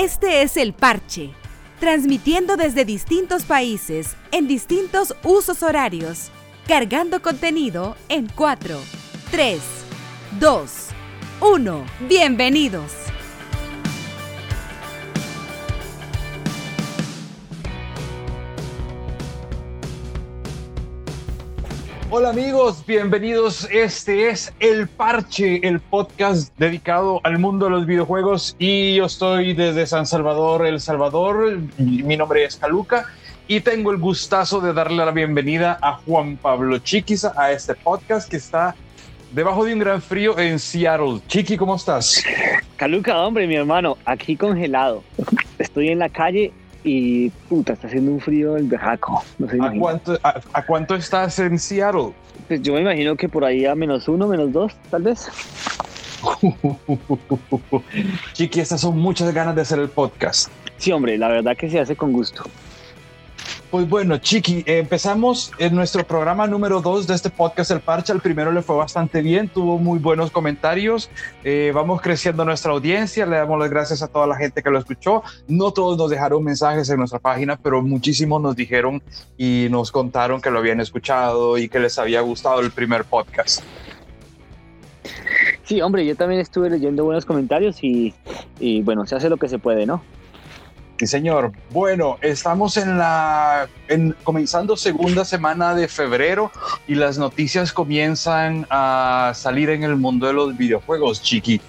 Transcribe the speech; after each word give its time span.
Este 0.00 0.42
es 0.42 0.56
el 0.56 0.74
parche, 0.74 1.30
transmitiendo 1.80 2.56
desde 2.56 2.84
distintos 2.84 3.42
países, 3.42 4.14
en 4.30 4.46
distintos 4.46 5.16
usos 5.24 5.64
horarios, 5.64 6.30
cargando 6.68 7.20
contenido 7.20 7.96
en 8.08 8.28
4, 8.28 8.78
3, 9.32 9.60
2, 10.38 10.70
1. 11.40 11.84
Bienvenidos. 12.08 13.07
Hola 22.10 22.30
amigos, 22.30 22.84
bienvenidos. 22.86 23.68
Este 23.70 24.30
es 24.30 24.54
El 24.60 24.88
Parche, 24.88 25.60
el 25.62 25.78
podcast 25.78 26.56
dedicado 26.56 27.20
al 27.22 27.38
mundo 27.38 27.66
de 27.66 27.72
los 27.72 27.84
videojuegos 27.84 28.56
y 28.58 28.94
yo 28.94 29.04
estoy 29.04 29.52
desde 29.52 29.86
San 29.86 30.06
Salvador, 30.06 30.66
El 30.66 30.80
Salvador. 30.80 31.58
Mi 31.76 32.16
nombre 32.16 32.44
es 32.44 32.56
Caluca 32.56 33.04
y 33.46 33.60
tengo 33.60 33.92
el 33.92 33.98
gustazo 33.98 34.58
de 34.62 34.72
darle 34.72 35.04
la 35.04 35.10
bienvenida 35.10 35.78
a 35.82 35.98
Juan 35.98 36.38
Pablo 36.38 36.78
Chiquis 36.78 37.26
a 37.26 37.52
este 37.52 37.74
podcast 37.74 38.30
que 38.30 38.38
está 38.38 38.74
debajo 39.32 39.66
de 39.66 39.74
un 39.74 39.80
gran 39.80 40.00
frío 40.00 40.38
en 40.38 40.58
Seattle. 40.58 41.20
Chiqui, 41.28 41.58
¿cómo 41.58 41.76
estás? 41.76 42.24
Caluca, 42.76 43.18
hombre, 43.18 43.46
mi 43.46 43.56
hermano, 43.56 43.98
aquí 44.06 44.34
congelado. 44.34 45.04
Estoy 45.58 45.88
en 45.88 45.98
la 45.98 46.08
calle 46.08 46.54
y 46.84 47.30
puta, 47.48 47.72
está 47.72 47.86
haciendo 47.86 48.12
un 48.12 48.20
frío 48.20 48.56
el 48.56 48.64
bejaco. 48.64 49.22
No 49.38 49.64
¿A 49.64 49.72
cuánto, 49.72 50.18
a, 50.22 50.66
cuánto 50.66 50.94
estás 50.94 51.38
en 51.38 51.58
Seattle? 51.58 52.12
Pues 52.46 52.62
yo 52.62 52.74
me 52.74 52.80
imagino 52.80 53.16
que 53.16 53.28
por 53.28 53.44
ahí 53.44 53.66
a 53.66 53.74
menos 53.74 54.08
uno, 54.08 54.26
menos 54.26 54.52
dos, 54.52 54.74
tal 54.90 55.02
vez. 55.02 55.28
Chiqui, 58.32 58.60
estas 58.60 58.80
son 58.80 58.98
muchas 58.98 59.32
ganas 59.32 59.54
de 59.54 59.62
hacer 59.62 59.78
el 59.78 59.88
podcast. 59.88 60.50
Sí, 60.76 60.92
hombre, 60.92 61.18
la 61.18 61.28
verdad 61.28 61.56
que 61.56 61.68
se 61.68 61.80
hace 61.80 61.96
con 61.96 62.12
gusto. 62.12 62.44
Pues 63.70 63.86
bueno, 63.86 64.16
Chiqui, 64.16 64.64
empezamos 64.64 65.52
en 65.58 65.74
nuestro 65.74 66.02
programa 66.02 66.46
número 66.46 66.80
2 66.80 67.06
de 67.06 67.14
este 67.14 67.28
podcast 67.28 67.70
El 67.70 67.80
Parche. 67.80 68.14
El 68.14 68.20
primero 68.20 68.50
le 68.50 68.62
fue 68.62 68.76
bastante 68.76 69.20
bien, 69.20 69.50
tuvo 69.50 69.76
muy 69.76 69.98
buenos 69.98 70.30
comentarios. 70.30 71.10
Eh, 71.44 71.70
vamos 71.74 72.00
creciendo 72.00 72.46
nuestra 72.46 72.72
audiencia, 72.72 73.26
le 73.26 73.36
damos 73.36 73.58
las 73.58 73.68
gracias 73.68 74.00
a 74.00 74.08
toda 74.08 74.26
la 74.26 74.36
gente 74.36 74.62
que 74.62 74.70
lo 74.70 74.78
escuchó. 74.78 75.22
No 75.48 75.70
todos 75.72 75.98
nos 75.98 76.08
dejaron 76.08 76.42
mensajes 76.44 76.88
en 76.88 76.96
nuestra 76.96 77.18
página, 77.18 77.58
pero 77.58 77.82
muchísimos 77.82 78.40
nos 78.40 78.56
dijeron 78.56 79.02
y 79.36 79.66
nos 79.70 79.92
contaron 79.92 80.40
que 80.40 80.50
lo 80.50 80.60
habían 80.60 80.80
escuchado 80.80 81.58
y 81.58 81.68
que 81.68 81.78
les 81.78 81.98
había 81.98 82.22
gustado 82.22 82.60
el 82.60 82.70
primer 82.70 83.04
podcast. 83.04 83.62
Sí, 85.64 85.82
hombre, 85.82 86.06
yo 86.06 86.16
también 86.16 86.40
estuve 86.40 86.70
leyendo 86.70 87.04
buenos 87.04 87.26
comentarios 87.26 87.84
y, 87.84 88.14
y 88.58 88.80
bueno, 88.80 89.06
se 89.06 89.14
hace 89.14 89.28
lo 89.28 89.36
que 89.36 89.50
se 89.50 89.58
puede, 89.58 89.84
¿no? 89.84 90.02
Sí, 90.98 91.06
señor. 91.06 91.52
Bueno, 91.70 92.18
estamos 92.22 92.76
en 92.76 92.98
la 92.98 93.68
en, 93.86 94.16
comenzando 94.24 94.76
segunda 94.76 95.24
semana 95.24 95.72
de 95.72 95.86
febrero 95.86 96.50
y 96.88 96.96
las 96.96 97.18
noticias 97.18 97.72
comienzan 97.72 98.66
a 98.68 99.30
salir 99.36 99.70
en 99.70 99.84
el 99.84 99.94
mundo 99.94 100.26
de 100.26 100.32
los 100.32 100.56
videojuegos, 100.56 101.22
chiqui. 101.22 101.60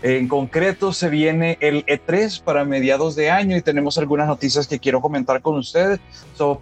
En 0.00 0.26
concreto, 0.26 0.94
se 0.94 1.10
viene 1.10 1.58
el 1.60 1.84
E3 1.84 2.40
para 2.42 2.64
mediados 2.64 3.14
de 3.14 3.30
año 3.30 3.58
y 3.58 3.62
tenemos 3.62 3.98
algunas 3.98 4.26
noticias 4.26 4.66
que 4.66 4.78
quiero 4.78 5.02
comentar 5.02 5.42
con 5.42 5.56
ustedes, 5.56 5.98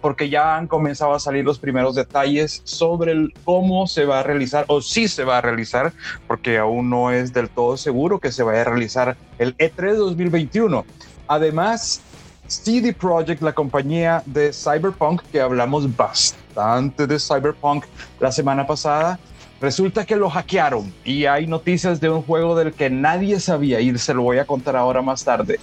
porque 0.01 0.27
ya 0.27 0.57
han 0.57 0.67
comenzado 0.67 1.13
a 1.13 1.19
salir 1.21 1.45
los 1.45 1.59
primeros 1.59 1.95
detalles 1.95 2.61
sobre 2.65 3.29
cómo 3.45 3.87
se 3.87 4.03
va 4.03 4.19
a 4.19 4.23
realizar 4.23 4.65
o 4.67 4.81
si 4.81 5.07
se 5.07 5.23
va 5.23 5.37
a 5.37 5.41
realizar, 5.41 5.93
porque 6.27 6.57
aún 6.57 6.89
no 6.89 7.11
es 7.11 7.31
del 7.31 7.47
todo 7.47 7.77
seguro 7.77 8.19
que 8.19 8.33
se 8.33 8.43
vaya 8.43 8.61
a 8.61 8.65
realizar 8.65 9.15
el 9.37 9.55
E3 9.55 9.93
2021. 9.93 10.83
Además, 11.27 12.01
CD 12.47 12.93
Projekt, 12.93 13.41
la 13.41 13.53
compañía 13.53 14.23
de 14.25 14.51
Cyberpunk, 14.53 15.21
que 15.31 15.41
hablamos 15.41 15.95
bastante 15.95 17.05
de 17.05 17.19
Cyberpunk 17.19 17.85
la 18.19 18.31
semana 18.31 18.65
pasada, 18.65 19.19
resulta 19.59 20.05
que 20.05 20.15
lo 20.15 20.29
hackearon 20.29 20.93
y 21.03 21.25
hay 21.25 21.47
noticias 21.47 21.99
de 21.99 22.09
un 22.09 22.21
juego 22.21 22.55
del 22.55 22.73
que 22.73 22.89
nadie 22.89 23.39
sabía 23.39 23.79
y 23.79 23.97
se 23.97 24.13
lo 24.13 24.23
voy 24.23 24.37
a 24.39 24.45
contar 24.45 24.75
ahora 24.75 25.01
más 25.01 25.23
tarde. 25.23 25.59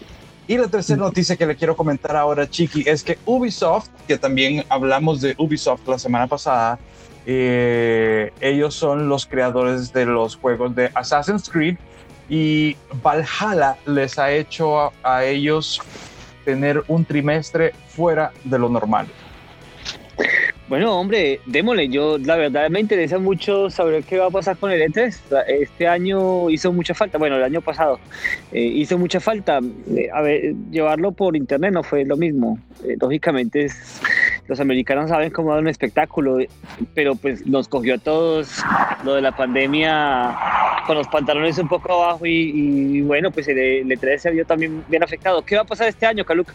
Y 0.46 0.58
la 0.58 0.68
tercera 0.68 0.98
noticia 0.98 1.36
que 1.36 1.46
le 1.46 1.56
quiero 1.56 1.74
comentar 1.74 2.14
ahora, 2.16 2.48
Chiqui, 2.48 2.84
es 2.86 3.02
que 3.02 3.18
Ubisoft, 3.24 3.88
que 4.06 4.18
también 4.18 4.62
hablamos 4.68 5.22
de 5.22 5.34
Ubisoft 5.38 5.88
la 5.88 5.98
semana 5.98 6.26
pasada, 6.26 6.78
eh, 7.24 8.30
ellos 8.42 8.74
son 8.74 9.08
los 9.08 9.24
creadores 9.24 9.90
de 9.94 10.04
los 10.04 10.36
juegos 10.36 10.74
de 10.74 10.90
Assassin's 10.94 11.48
Creed 11.48 11.76
y 12.28 12.76
Valhalla 13.02 13.76
les 13.86 14.18
ha 14.18 14.30
hecho 14.32 14.92
a 15.02 15.24
ellos 15.24 15.80
tener 16.44 16.82
un 16.88 17.04
trimestre 17.04 17.72
fuera 17.88 18.32
de 18.44 18.58
lo 18.58 18.68
normal. 18.68 19.06
Bueno, 20.66 20.98
hombre, 20.98 21.40
démosle. 21.44 21.88
Yo, 21.88 22.16
la 22.16 22.36
verdad, 22.36 22.70
me 22.70 22.80
interesa 22.80 23.18
mucho 23.18 23.68
saber 23.68 24.02
qué 24.02 24.18
va 24.18 24.26
a 24.26 24.30
pasar 24.30 24.56
con 24.56 24.70
el 24.70 24.80
E3. 24.80 25.44
Este 25.46 25.86
año 25.86 26.48
hizo 26.48 26.72
mucha 26.72 26.94
falta. 26.94 27.18
Bueno, 27.18 27.36
el 27.36 27.42
año 27.42 27.60
pasado 27.60 28.00
eh, 28.50 28.62
hizo 28.62 28.96
mucha 28.96 29.20
falta. 29.20 29.60
Eh, 29.94 30.08
a 30.12 30.22
ver, 30.22 30.54
llevarlo 30.70 31.12
por 31.12 31.36
internet 31.36 31.72
no 31.72 31.82
fue 31.82 32.06
lo 32.06 32.16
mismo. 32.16 32.58
Eh, 32.82 32.96
lógicamente, 32.98 33.68
los 34.46 34.60
americanos 34.60 35.10
saben 35.10 35.30
cómo 35.30 35.52
dar 35.52 35.60
un 35.60 35.68
espectáculo, 35.68 36.38
pero 36.94 37.14
pues 37.14 37.46
nos 37.46 37.68
cogió 37.68 37.94
a 37.94 37.98
todos 37.98 38.58
lo 39.04 39.14
de 39.14 39.22
la 39.22 39.36
pandemia 39.36 40.36
con 40.86 40.96
los 40.96 41.08
pantalones 41.08 41.58
un 41.58 41.68
poco 41.68 41.92
abajo 41.92 42.26
y, 42.26 43.00
bueno, 43.02 43.30
pues 43.30 43.48
el, 43.48 43.58
el 43.58 43.88
E3 43.88 44.18
se 44.18 44.30
vio 44.30 44.44
también 44.44 44.84
bien 44.88 45.02
afectado. 45.02 45.42
¿Qué 45.42 45.56
va 45.56 45.62
a 45.62 45.66
pasar 45.66 45.88
este 45.88 46.04
año, 46.06 46.24
Caluca? 46.24 46.52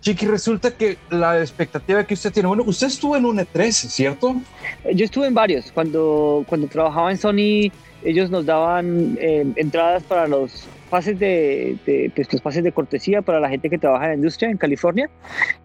Chiqui, 0.00 0.26
resulta 0.26 0.70
que 0.70 0.98
la 1.10 1.40
expectativa 1.40 2.04
que 2.04 2.14
usted 2.14 2.32
tiene, 2.32 2.46
bueno, 2.46 2.62
usted 2.66 2.86
estuvo 2.86 3.16
en 3.16 3.24
un 3.24 3.38
E3, 3.38 3.72
¿cierto? 3.72 4.36
Yo 4.94 5.04
estuve 5.04 5.26
en 5.26 5.34
varios. 5.34 5.72
Cuando, 5.72 6.44
cuando 6.48 6.68
trabajaba 6.68 7.10
en 7.10 7.18
Sony, 7.18 7.72
ellos 8.04 8.30
nos 8.30 8.46
daban 8.46 9.18
eh, 9.20 9.44
entradas 9.56 10.04
para 10.04 10.28
los 10.28 10.68
pases 10.86 11.18
de, 11.18 11.76
pues, 12.14 12.32
los 12.32 12.40
pases 12.40 12.64
de 12.64 12.72
cortesía 12.72 13.22
para 13.22 13.40
la 13.40 13.48
gente 13.48 13.68
que 13.68 13.78
trabaja 13.78 14.04
en 14.04 14.10
la 14.10 14.16
industria 14.16 14.50
en 14.50 14.56
California. 14.56 15.10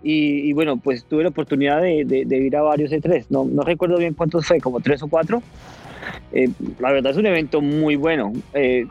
Y, 0.03 0.51
bueno, 0.53 0.77
pues 0.77 1.05
tuve 1.05 1.23
la 1.23 1.29
oportunidad 1.29 1.81
de, 1.81 2.05
de, 2.05 2.37
ir 2.37 2.55
a 2.55 2.61
varios 2.61 2.91
E3. 2.91 3.25
No, 3.29 3.45
no 3.45 3.63
recuerdo 3.63 3.97
bien 3.97 4.13
cuántos 4.13 4.45
fue, 4.45 4.59
como 4.59 4.79
tres 4.79 5.01
o 5.03 5.07
cuatro. 5.07 5.41
Eh, 6.31 6.49
la 6.79 6.91
verdad 6.91 7.11
es 7.11 7.17
un 7.17 7.25
evento 7.25 7.61
muy 7.61 7.95
bueno. 7.95 8.31
Eh, 8.53 8.85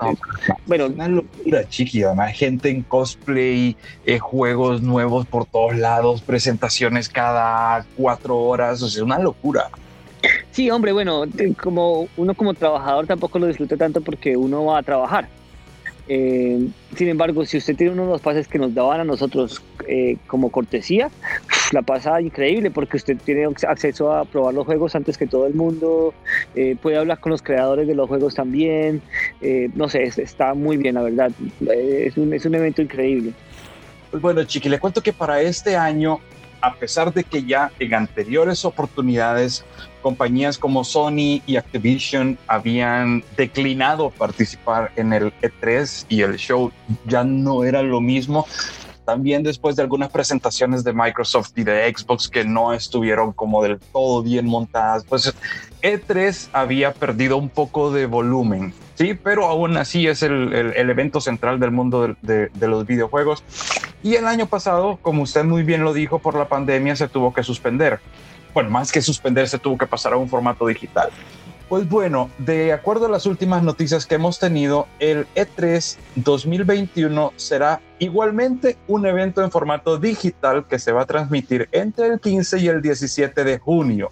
bueno, 0.67 0.87
una 0.87 1.09
locura, 1.09 1.69
chiqui. 1.69 2.03
Además, 2.03 2.37
gente 2.37 2.71
en 2.71 2.83
cosplay, 2.83 3.77
eh, 4.07 4.19
juegos 4.19 4.83
nuevos 4.83 5.27
por 5.27 5.47
todos 5.47 5.77
lados, 5.77 6.23
presentaciones 6.23 7.09
cada 7.09 7.85
cuatro 7.97 8.37
horas. 8.37 8.83
O 8.83 8.89
sea, 8.89 9.05
una 9.05 9.19
locura. 9.19 9.71
Sí, 10.51 10.71
hombre, 10.71 10.93
bueno, 10.93 11.25
como 11.63 12.07
uno 12.17 12.35
como 12.35 12.53
trabajador 12.53 13.07
tampoco 13.07 13.39
lo 13.39 13.47
disfruta 13.47 13.77
tanto 13.77 14.03
porque 14.03 14.37
uno 14.37 14.67
va 14.67 14.79
a 14.79 14.83
trabajar. 14.83 15.29
Eh, 16.09 16.69
sin 16.97 17.09
embargo, 17.09 17.45
si 17.45 17.59
usted 17.59 17.77
tiene 17.77 17.93
uno 17.93 18.05
de 18.05 18.09
los 18.11 18.21
pases 18.21 18.49
que 18.49 18.59
nos 18.59 18.75
daban 18.75 19.01
a 19.01 19.05
nosotros 19.05 19.63
eh, 19.87 20.17
como 20.27 20.51
cortesía, 20.51 21.11
la 21.73 21.83
pasa 21.83 22.21
increíble 22.21 22.71
porque 22.71 22.97
usted 22.97 23.17
tiene 23.25 23.47
acceso 23.69 24.13
a 24.13 24.25
probar 24.25 24.55
los 24.55 24.67
juegos 24.67 24.95
antes 24.95 25.17
que 25.17 25.27
todo 25.27 25.47
el 25.47 25.55
mundo, 25.55 26.13
eh, 26.55 26.77
puede 26.81 26.97
hablar 26.97 27.21
con 27.21 27.31
los 27.31 27.43
creadores 27.43 27.87
de 27.87 27.95
los 27.95 28.09
juegos 28.09 28.35
también, 28.35 29.03
no 29.75 29.89
sé, 29.89 30.03
está 30.03 30.55
muy 30.55 30.77
bien, 30.77 30.97
la 30.97 31.03
verdad, 31.03 31.31
es 31.69 32.17
un, 32.17 32.33
es 32.33 32.45
un 32.45 32.55
evento 32.55 32.83
increíble. 32.83 33.33
Pues 34.11 34.23
bueno, 34.23 34.43
Chiqui, 34.43 34.69
le 34.69 34.81
cuento 34.81 35.01
que 35.01 35.13
para 35.13 35.41
este 35.41 35.77
año 35.77 36.21
a 36.61 36.75
pesar 36.75 37.13
de 37.13 37.25
que 37.25 37.45
ya 37.45 37.71
en 37.79 37.95
anteriores 37.95 38.65
oportunidades 38.65 39.65
compañías 40.01 40.59
como 40.59 40.85
Sony 40.85 41.43
y 41.47 41.57
Activision 41.57 42.39
habían 42.47 43.23
declinado 43.37 44.11
participar 44.11 44.93
en 44.97 45.13
el 45.13 45.33
E3 45.41 46.07
y 46.09 46.23
el 46.23 46.37
show 46.37 46.73
ya 47.07 47.25
no 47.25 47.65
era 47.65 47.83
lo 47.83 48.01
mismo. 48.01 48.47
También 49.05 49.43
después 49.43 49.75
de 49.77 49.83
algunas 49.83 50.11
presentaciones 50.11 50.85
de 50.85 50.93
Microsoft 50.93 51.51
y 51.57 51.65
de 51.65 51.93
Xbox 51.93 52.29
que 52.29 52.45
no 52.45 52.73
estuvieron 52.73 53.33
como 53.33 53.63
del 53.63 53.81
todo 53.81 54.23
bien 54.23 54.47
montadas, 54.47 55.05
pues 55.09 55.35
E3 55.83 56.49
había 56.53 56.93
perdido 56.93 57.37
un 57.37 57.49
poco 57.49 57.91
de 57.91 58.07
volumen, 58.07 58.73
sí, 58.95 59.15
pero 59.15 59.47
aún 59.47 59.77
así 59.79 60.07
es 60.07 60.23
el, 60.23 60.53
el, 60.53 60.91
evento 60.91 61.21
central 61.21 61.59
del 61.59 61.71
mundo 61.71 62.15
de, 62.21 62.49
de, 62.49 62.69
los 62.69 62.87
videojuegos. 62.87 63.43
Y 64.03 64.15
el 64.15 64.27
año 64.27 64.47
pasado, 64.47 64.99
como 65.01 65.23
usted 65.23 65.45
muy 65.45 65.63
bien 65.63 65.83
lo 65.83 65.93
dijo, 65.95 66.19
por 66.19 66.37
la 66.37 66.49
pandemia 66.49 66.95
se 66.97 67.09
tuvo 67.09 67.33
que 67.33 67.43
suspender. 67.43 68.01
Bueno, 68.53 68.71
más 68.71 68.91
que 68.91 69.01
suspender, 69.01 69.49
se 69.49 69.59
tuvo 69.59 69.79
que 69.79 69.87
pasar 69.87 70.13
a 70.13 70.17
un 70.17 70.29
formato 70.29 70.67
digital. 70.67 71.11
Pues 71.71 71.89
bueno, 71.89 72.31
de 72.39 72.73
acuerdo 72.73 73.07
a 73.07 73.09
las 73.09 73.27
últimas 73.27 73.63
noticias 73.63 74.05
que 74.05 74.17
hemos 74.17 74.41
tenido, 74.41 74.89
el 74.99 75.29
E3 75.37 75.99
2021 76.17 77.33
será 77.37 77.81
igualmente 78.01 78.77
un 78.89 79.07
evento 79.07 79.45
en 79.45 79.53
formato 79.53 79.97
digital 79.97 80.67
que 80.67 80.81
se 80.81 80.91
va 80.91 81.03
a 81.03 81.07
transmitir 81.07 81.69
entre 81.71 82.09
el 82.09 82.19
15 82.19 82.59
y 82.59 82.67
el 82.67 82.83
17 82.83 83.45
de 83.45 83.59
junio. 83.61 84.11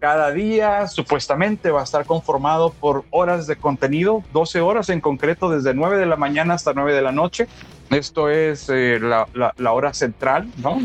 cada 0.00 0.32
día 0.32 0.88
supuestamente 0.88 1.70
va 1.70 1.82
a 1.82 1.84
estar 1.84 2.04
conformado 2.04 2.70
por 2.70 3.04
horas 3.10 3.46
de 3.46 3.54
contenido, 3.54 4.24
12 4.32 4.60
horas 4.60 4.88
en 4.88 5.00
concreto, 5.00 5.48
desde 5.48 5.74
9 5.74 5.96
de 5.98 6.06
la 6.06 6.16
mañana 6.16 6.54
hasta 6.54 6.72
9 6.72 6.92
de 6.92 7.02
la 7.02 7.12
noche. 7.12 7.46
Esto 7.90 8.28
es 8.28 8.68
eh, 8.68 8.98
la, 9.00 9.28
la, 9.32 9.72
hora 9.72 9.94
central, 9.94 10.50
¿no? 10.56 10.80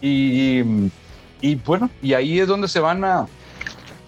Y, 0.00 0.62
y 1.42 1.56
bueno, 1.56 1.90
y 2.00 2.14
ahí 2.14 2.40
es 2.40 2.46
donde 2.46 2.68
se 2.68 2.80
van 2.80 3.04
a, 3.04 3.26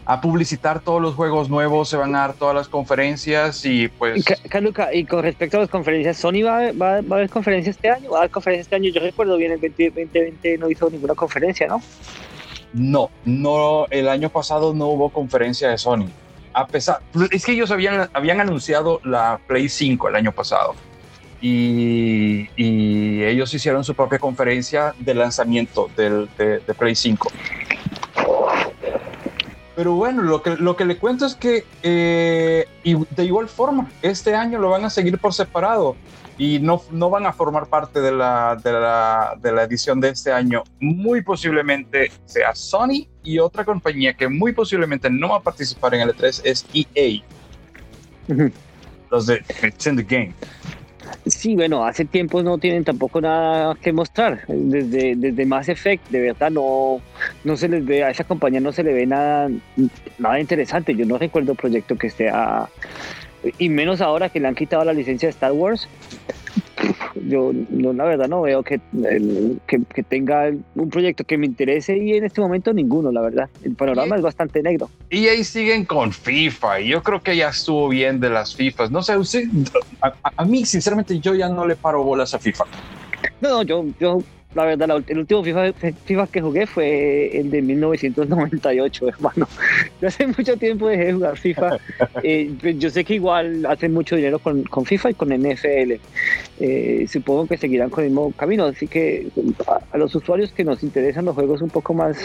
a 0.06 0.20
publicitar 0.20 0.81
todos 0.81 1.02
los 1.02 1.14
juegos 1.14 1.50
nuevos, 1.50 1.88
se 1.88 1.96
van 1.96 2.14
a 2.14 2.20
dar 2.20 2.34
todas 2.34 2.54
las 2.54 2.69
conferencias 2.69 3.64
y 3.64 3.88
pues... 3.88 4.25
Carluca, 4.48 4.94
y 4.94 5.04
con 5.04 5.22
respecto 5.22 5.56
a 5.56 5.60
las 5.60 5.69
conferencias, 5.69 6.16
¿Sony 6.16 6.42
va, 6.44 6.72
va, 6.72 7.00
va 7.00 7.16
a 7.16 7.19
haber 7.19 7.28
conferencias 7.28 7.76
este 7.76 7.90
año? 7.90 8.10
¿Va 8.10 8.19
a 8.19 8.20
haber 8.20 8.31
conferencias 8.31 8.66
este 8.66 8.76
año? 8.76 8.90
Yo 8.90 9.00
recuerdo 9.00 9.36
bien, 9.36 9.52
el 9.52 9.60
2020 9.60 10.58
no 10.58 10.70
hizo 10.70 10.88
ninguna 10.88 11.14
conferencia, 11.14 11.66
¿no? 11.66 11.82
No, 12.72 13.10
no, 13.25 13.86
el 13.90 14.08
año 14.08 14.31
pasado 14.31 14.75
no 14.75 14.86
hubo 14.86 15.10
conferencia 15.10 15.70
de 15.70 15.78
Sony. 15.78 16.06
A 16.52 16.66
pesar, 16.66 17.00
es 17.31 17.44
que 17.44 17.52
ellos 17.52 17.70
habían, 17.70 18.08
habían 18.12 18.40
anunciado 18.40 19.00
la 19.04 19.40
Play 19.46 19.69
5 19.69 20.08
el 20.08 20.16
año 20.16 20.32
pasado. 20.32 20.75
Y, 21.40 22.48
y 22.56 23.22
ellos 23.22 23.52
hicieron 23.52 23.84
su 23.84 23.94
propia 23.94 24.19
conferencia 24.19 24.94
de 24.98 25.14
lanzamiento 25.14 25.90
del, 25.96 26.28
de, 26.38 26.60
de 26.60 26.75
Play 26.75 26.94
5. 26.94 27.31
Pero 29.76 29.94
bueno, 29.94 30.22
lo 30.22 30.42
que, 30.42 30.56
lo 30.56 30.76
que 30.76 30.84
le 30.84 30.98
cuento 30.98 31.26
es 31.26 31.34
que 31.34 31.64
eh, 31.82 32.66
y 32.84 32.94
de 33.10 33.25
igual 33.25 33.48
forma, 33.48 33.90
este 34.02 34.34
año 34.34 34.58
lo 34.58 34.70
van 34.70 34.84
a 34.84 34.90
seguir 34.90 35.19
por 35.19 35.34
separado 35.34 35.96
y 36.38 36.60
no, 36.60 36.82
no 36.90 37.10
van 37.10 37.26
a 37.26 37.32
formar 37.32 37.66
parte 37.66 38.00
de 38.00 38.12
la, 38.12 38.56
de, 38.62 38.72
la, 38.72 39.36
de 39.40 39.52
la 39.52 39.64
edición 39.64 40.00
de 40.00 40.10
este 40.10 40.32
año. 40.32 40.62
Muy 40.78 41.22
posiblemente 41.22 42.12
sea 42.25 42.54
Sony 42.54 43.08
y 43.25 43.38
otra 43.40 43.64
compañía 43.64 44.14
que 44.14 44.28
muy 44.28 44.52
posiblemente 44.52 45.10
no 45.10 45.31
va 45.31 45.36
a 45.38 45.42
participar 45.42 45.94
en 45.94 46.02
el 46.02 46.14
E3 46.14 46.40
es 46.44 46.66
EA. 46.72 47.22
Los 49.10 49.26
de 49.26 49.44
It's 49.62 49.86
in 49.86 49.96
the 49.96 50.02
Game. 50.02 50.34
Sí, 51.26 51.55
bueno, 51.55 51.87
hace 51.87 52.05
tiempo 52.05 52.43
no 52.43 52.59
tienen 52.59 52.85
tampoco 52.85 53.21
nada 53.21 53.75
que 53.76 53.93
mostrar. 53.93 54.47
Desde, 54.47 55.17
desde 55.17 55.47
Mass 55.47 55.71
Effect, 55.71 56.11
de 56.11 56.21
verdad, 56.21 56.50
no, 56.50 57.00
no 57.44 57.56
se 57.56 57.69
les 57.69 57.85
ve, 57.85 58.05
a 58.05 58.11
esa 58.11 58.25
compañía 58.25 58.61
no 58.61 58.73
se 58.73 58.82
le 58.82 58.93
ve 58.93 59.06
nada, 59.06 59.49
nada 60.19 60.38
interesante. 60.38 60.94
Yo 60.94 61.06
no 61.06 61.17
recuerdo 61.17 61.55
proyecto 61.55 61.97
que 61.97 62.09
esté 62.09 62.29
a, 62.29 62.69
y 63.59 63.69
menos 63.69 64.00
ahora 64.00 64.29
que 64.29 64.41
le 64.41 64.49
han 64.49 64.55
quitado 64.55 64.85
la 64.85 64.93
licencia 64.93 65.26
de 65.26 65.31
Star 65.31 65.53
Wars 65.53 65.88
yo 67.29 67.53
no, 67.71 67.93
la 67.93 68.05
verdad 68.05 68.29
no 68.29 68.43
veo 68.43 68.62
que, 68.62 68.81
que, 69.67 70.03
tenga 70.03 70.50
un 70.75 70.91
proyecto 70.91 71.25
que 71.25 71.38
me 71.38 71.47
interese 71.47 71.97
y 71.97 72.15
en 72.15 72.25
este 72.25 72.41
momento 72.41 72.73
ninguno, 72.73 73.11
la 73.11 73.21
verdad. 73.21 73.49
El 73.62 73.75
panorama 73.75 74.17
es 74.17 74.23
bastante 74.23 74.62
negro. 74.62 74.91
Y 75.11 75.26
ahí 75.26 75.44
siguen 75.44 75.85
con 75.85 76.12
FIFA 76.12 76.81
y 76.81 76.88
yo 76.88 77.03
creo 77.03 77.23
que 77.23 77.37
ya 77.37 77.49
estuvo 77.49 77.88
bien 77.88 78.21
de 78.21 78.31
las 78.31 78.55
FIFAs. 78.55 78.91
No 78.91 79.03
sé, 79.03 79.17
usted, 79.17 79.44
a, 80.00 80.44
mí 80.44 80.65
sinceramente 80.65 81.19
yo 81.19 81.35
ya 81.35 81.49
no 81.49 81.67
le 81.67 81.76
paro 81.76 82.03
bolas 82.03 82.35
a 82.35 82.38
FIFA. 82.38 82.65
No, 83.41 83.49
no, 83.49 83.62
yo, 83.62 83.85
yo 83.99 84.19
la 84.55 84.65
verdad, 84.65 85.03
el 85.09 85.19
último 85.19 85.43
FIFA, 85.43 85.73
FIFA, 86.05 86.27
que 86.29 86.41
jugué 86.41 86.67
fue 86.67 87.39
el 87.39 87.51
de 87.51 87.61
1998, 87.62 89.09
hermano. 89.17 89.49
Yo 90.01 90.09
hace 90.09 90.27
mucho 90.27 90.56
tiempo 90.56 90.89
dejé 90.89 91.06
de 91.06 91.12
jugar 91.12 91.37
FIFA. 91.37 91.79
Eh, 92.23 92.55
pues 92.61 92.79
yo 92.79 92.89
sé 92.91 93.05
que 93.05 93.15
igual 93.15 93.67
hacen 93.67 93.93
mucho 93.93 94.17
dinero 94.17 94.39
con, 94.39 94.62
con 94.65 94.87
FIFA 94.87 95.11
y 95.11 95.15
con 95.15 95.29
NFL. 95.29 95.93
Eh, 96.61 97.06
supongo 97.11 97.47
que 97.47 97.59
seguirán 97.59 97.91
con 97.91 98.05
el 98.05 98.11
mismo 98.11 98.33
camino. 98.33 98.65
Así 98.65 98.87
que 98.87 99.29
a, 99.67 99.99
los 99.99 100.15
usuarios 100.15 100.53
que 100.53 100.65
nos 100.65 100.83
interesan 100.83 101.27
los 101.27 101.35
juegos 101.35 101.61
un 101.61 101.71
poco 101.71 101.93
más 101.93 102.17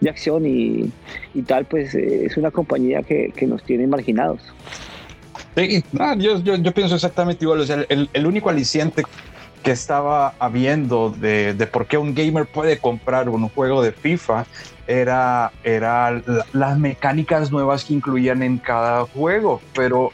de 0.00 0.08
acción 0.08 0.46
y, 0.46 0.90
y 1.34 1.42
tal, 1.42 1.66
pues 1.66 1.94
eh, 1.94 2.26
es 2.26 2.36
una 2.36 2.50
compañía 2.50 3.02
que, 3.02 3.32
que 3.36 3.46
nos 3.46 3.62
tiene 3.62 3.86
marginados. 3.86 4.40
Sí, 5.56 5.84
ah, 5.98 6.14
yo, 6.16 6.40
yo, 6.40 6.56
yo, 6.56 6.72
pienso 6.72 6.94
exactamente 6.94 7.44
igual. 7.44 7.60
O 7.60 7.66
sea, 7.66 7.84
el, 7.88 8.08
el 8.12 8.26
único 8.26 8.48
aliciente 8.48 9.04
que 9.62 9.70
estaba 9.70 10.34
habiendo 10.38 11.10
de, 11.10 11.54
de, 11.54 11.66
por 11.66 11.86
qué 11.86 11.96
un 11.96 12.14
gamer 12.14 12.46
puede 12.46 12.78
comprar 12.78 13.28
un 13.28 13.48
juego 13.48 13.82
de 13.82 13.92
FIFA 13.92 14.46
era, 14.86 15.52
era 15.62 16.22
las 16.52 16.78
mecánicas 16.78 17.50
nuevas 17.50 17.84
que 17.84 17.94
incluían 17.94 18.42
en 18.42 18.58
cada 18.58 19.06
juego, 19.06 19.60
pero 19.74 20.10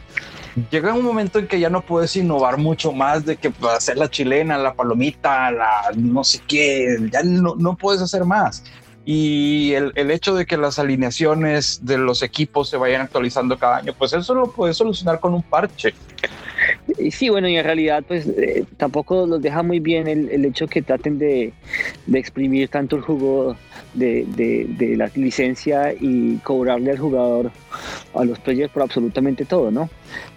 llega 0.71 0.93
un 0.93 1.05
momento 1.05 1.39
en 1.39 1.47
que 1.47 1.61
ya 1.61 1.71
no 1.71 1.81
puedes 1.81 2.15
innovar 2.17 2.59
mucho 2.59 2.93
más 2.93 3.25
de 3.25 3.37
que 3.37 3.53
hacer 3.75 3.97
la 3.97 4.09
chilena, 4.09 4.59
la 4.59 4.75
palomita, 4.75 5.51
la 5.51 5.91
no 5.97 6.25
sé 6.25 6.41
qué, 6.47 6.97
ya 7.11 7.23
no, 7.23 7.55
no 7.57 7.77
puedes 7.77 8.03
hacer 8.03 8.25
más. 8.25 8.63
Y 9.11 9.73
el, 9.73 9.93
el, 9.95 10.11
hecho 10.11 10.35
de 10.35 10.45
que 10.45 10.59
las 10.59 10.79
alineaciones 10.79 11.81
de 11.83 11.97
los 11.97 12.23
equipos 12.23 12.69
se 12.69 12.77
vayan 12.77 13.01
actualizando 13.01 13.59
cada 13.59 13.79
año, 13.79 13.95
pues 13.97 14.13
eso 14.13 14.35
lo 14.35 14.53
puedes 14.53 14.77
solucionar 14.77 15.19
con 15.19 15.33
un 15.33 15.43
parche. 15.43 15.95
Sí, 17.11 17.31
bueno, 17.31 17.49
y 17.49 17.57
en 17.57 17.65
realidad 17.65 18.05
pues 18.07 18.27
eh, 18.27 18.67
tampoco 18.77 19.27
los 19.27 19.41
deja 19.41 19.63
muy 19.63 19.81
bien 19.81 20.09
el, 20.09 20.29
el 20.29 20.45
hecho 20.45 20.67
que 20.67 20.83
traten 20.83 21.19
de, 21.19 21.55
de, 22.05 22.19
exprimir 22.19 22.69
tanto 22.69 22.97
el 22.97 23.03
jugo 23.03 23.57
de, 23.95 24.27
de, 24.37 24.67
de, 24.77 24.95
la 24.95 25.11
licencia 25.15 25.95
y 25.99 26.37
cobrarle 26.45 26.91
al 26.91 26.99
jugador, 26.99 27.51
a 28.15 28.25
los 28.27 28.39
players 28.41 28.71
por 28.71 28.83
absolutamente 28.83 29.47
todo, 29.47 29.71
¿no? 29.71 29.89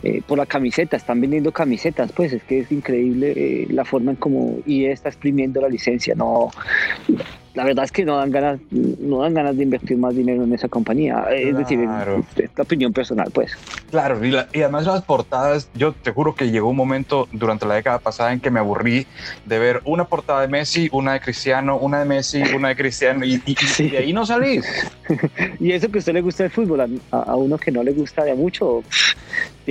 Eh, 0.01 0.21
por 0.25 0.38
la 0.38 0.45
camiseta, 0.45 0.95
están 0.95 1.19
vendiendo 1.19 1.51
camisetas, 1.51 2.13
pues 2.13 2.31
es 2.31 2.44
que 2.44 2.59
es 2.59 2.71
increíble 2.71 3.33
eh, 3.35 3.68
la 3.69 3.83
forma 3.83 4.12
en 4.12 4.18
como 4.18 4.59
EA 4.65 4.94
está 4.94 5.09
exprimiendo 5.09 5.59
la 5.59 5.68
licencia, 5.68 6.15
no 6.15 6.51
la 7.53 7.65
verdad 7.65 7.83
es 7.86 7.92
que 7.92 8.06
no 8.06 8.18
dan 8.18 8.31
ganas, 8.31 8.59
no 8.71 9.19
dan 9.19 9.33
ganas 9.33 9.57
de 9.57 9.63
invertir 9.63 9.98
más 9.98 10.15
dinero 10.15 10.44
en 10.44 10.53
esa 10.53 10.69
compañía. 10.69 11.25
Es 11.31 11.57
decir, 11.57 11.80
es 11.81 12.50
la 12.56 12.63
opinión 12.63 12.94
personal, 12.94 13.30
pues. 13.33 13.51
Claro, 13.89 14.24
y, 14.25 14.33
y, 14.53 14.62
además 14.62 14.86
las 14.86 15.01
portadas, 15.03 15.69
yo 15.74 15.92
te 15.92 16.12
juro 16.12 16.33
que 16.33 16.50
llegó 16.50 16.69
un 16.69 16.77
momento 16.77 17.27
durante 17.33 17.65
la 17.65 17.75
década 17.75 18.00
pasada 18.00 18.31
en 18.31 18.39
que 18.39 18.50
me 18.50 18.59
aburrí 18.59 19.06
de 19.45 19.59
ver 19.59 19.81
una 19.83 20.06
portada 20.06 20.42
de 20.42 20.48
Messi, 20.48 20.88
una 20.94 21.13
de 21.13 21.19
Cristiano, 21.19 21.77
una 21.77 22.00
de 22.00 22.06
Messi, 22.06 22.42
una 22.56 22.69
de 22.69 22.75
Cristiano, 22.75 23.25
y, 23.25 23.42
y, 23.45 23.56
sí. 23.56 23.89
de 23.89 23.97
ahí 23.97 24.13
no 24.13 24.25
salís. 24.25 24.65
y 25.59 25.71
eso 25.74 25.89
que 25.89 25.97
a 25.97 26.00
usted 26.00 26.13
le 26.13 26.21
gusta 26.21 26.45
el 26.45 26.51
fútbol, 26.51 26.81
a, 27.12 27.18
a, 27.18 27.36
uno 27.36 27.57
que 27.57 27.71
no 27.71 27.83
le 27.83 27.92
gusta 27.92 28.24
de 28.24 28.33
mucho, 28.33 28.83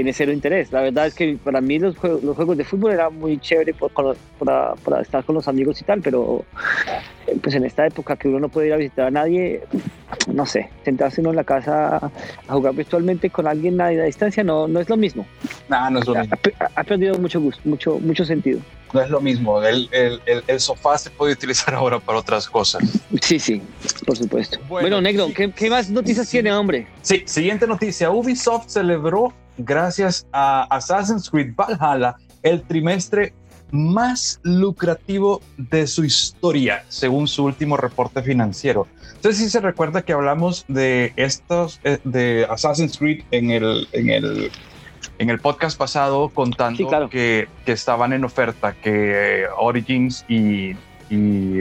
tiene 0.00 0.14
cero 0.14 0.32
interés. 0.32 0.72
La 0.72 0.80
verdad 0.80 1.08
es 1.08 1.14
que 1.14 1.36
para 1.44 1.60
mí 1.60 1.78
los 1.78 1.94
juegos, 1.94 2.22
los 2.24 2.34
juegos 2.34 2.56
de 2.56 2.64
fútbol 2.64 2.92
eran 2.92 3.18
muy 3.18 3.38
chévere 3.38 3.74
para, 3.74 4.14
para, 4.38 4.74
para 4.76 5.02
estar 5.02 5.22
con 5.24 5.34
los 5.34 5.46
amigos 5.46 5.78
y 5.82 5.84
tal, 5.84 6.00
pero 6.00 6.42
pues 7.42 7.54
en 7.54 7.66
esta 7.66 7.86
época 7.86 8.16
que 8.16 8.26
uno 8.26 8.40
no 8.40 8.48
puede 8.48 8.68
ir 8.68 8.72
a 8.72 8.76
visitar 8.78 9.08
a 9.08 9.10
nadie, 9.10 9.60
no 10.32 10.46
sé, 10.46 10.70
sentarse 10.86 11.20
uno 11.20 11.30
en 11.30 11.36
la 11.36 11.44
casa 11.44 12.10
a 12.48 12.52
jugar 12.54 12.74
virtualmente 12.74 13.28
con 13.28 13.46
alguien 13.46 13.78
a 13.78 13.88
distancia 13.88 14.42
no, 14.42 14.66
no 14.66 14.80
es 14.80 14.88
lo 14.88 14.96
mismo. 14.96 15.26
No, 15.68 15.90
no 15.90 15.98
es 15.98 16.06
lo 16.06 16.14
mismo. 16.14 16.34
Ha, 16.58 16.80
ha, 16.80 16.84
perdido 16.84 17.18
mucho 17.18 17.38
gusto, 17.38 17.60
mucho, 17.64 17.98
mucho 17.98 18.24
sentido. 18.24 18.60
No 18.94 19.02
es 19.02 19.10
lo 19.10 19.20
mismo, 19.20 19.62
el, 19.62 19.86
el, 19.92 20.20
el, 20.24 20.42
el, 20.46 20.60
sofá 20.60 20.96
se 20.96 21.10
puede 21.10 21.34
utilizar 21.34 21.74
ahora 21.74 22.00
para 22.00 22.18
otras 22.18 22.48
cosas. 22.48 22.82
Sí, 23.20 23.38
sí, 23.38 23.60
por 24.06 24.16
supuesto. 24.16 24.58
Bueno, 24.66 24.88
bueno 24.88 25.00
Negro, 25.02 25.28
¿qué, 25.34 25.52
¿qué, 25.52 25.68
más 25.68 25.90
noticias 25.90 26.26
sí, 26.26 26.38
tiene, 26.38 26.52
hombre? 26.52 26.86
Sí, 27.02 27.22
siguiente 27.26 27.66
noticia. 27.66 28.10
Ubisoft 28.10 28.68
celebró, 28.68 29.32
gracias 29.64 30.26
a 30.32 30.62
Assassin's 30.64 31.30
Creed 31.30 31.54
Valhalla, 31.54 32.16
el 32.42 32.62
trimestre 32.62 33.34
más 33.70 34.40
lucrativo 34.42 35.42
de 35.56 35.86
su 35.86 36.04
historia, 36.04 36.84
según 36.88 37.28
su 37.28 37.44
último 37.44 37.76
reporte 37.76 38.22
financiero. 38.22 38.86
Entonces, 39.14 39.42
si 39.42 39.50
se 39.50 39.60
recuerda 39.60 40.02
que 40.02 40.12
hablamos 40.12 40.64
de 40.68 41.12
estos, 41.16 41.80
eh, 41.84 41.98
de 42.04 42.46
Assassin's 42.48 42.98
Creed 42.98 43.22
en 43.30 43.50
el, 43.50 43.86
en 43.92 44.10
el, 44.10 44.50
en 45.18 45.30
el 45.30 45.38
podcast 45.38 45.78
pasado, 45.78 46.30
contando 46.30 46.78
sí, 46.78 46.86
claro. 46.86 47.10
que, 47.10 47.48
que, 47.64 47.72
estaban 47.72 48.12
en 48.12 48.24
oferta, 48.24 48.72
que 48.72 49.44
Origins 49.58 50.24
y, 50.28 50.70
y, 51.10 51.60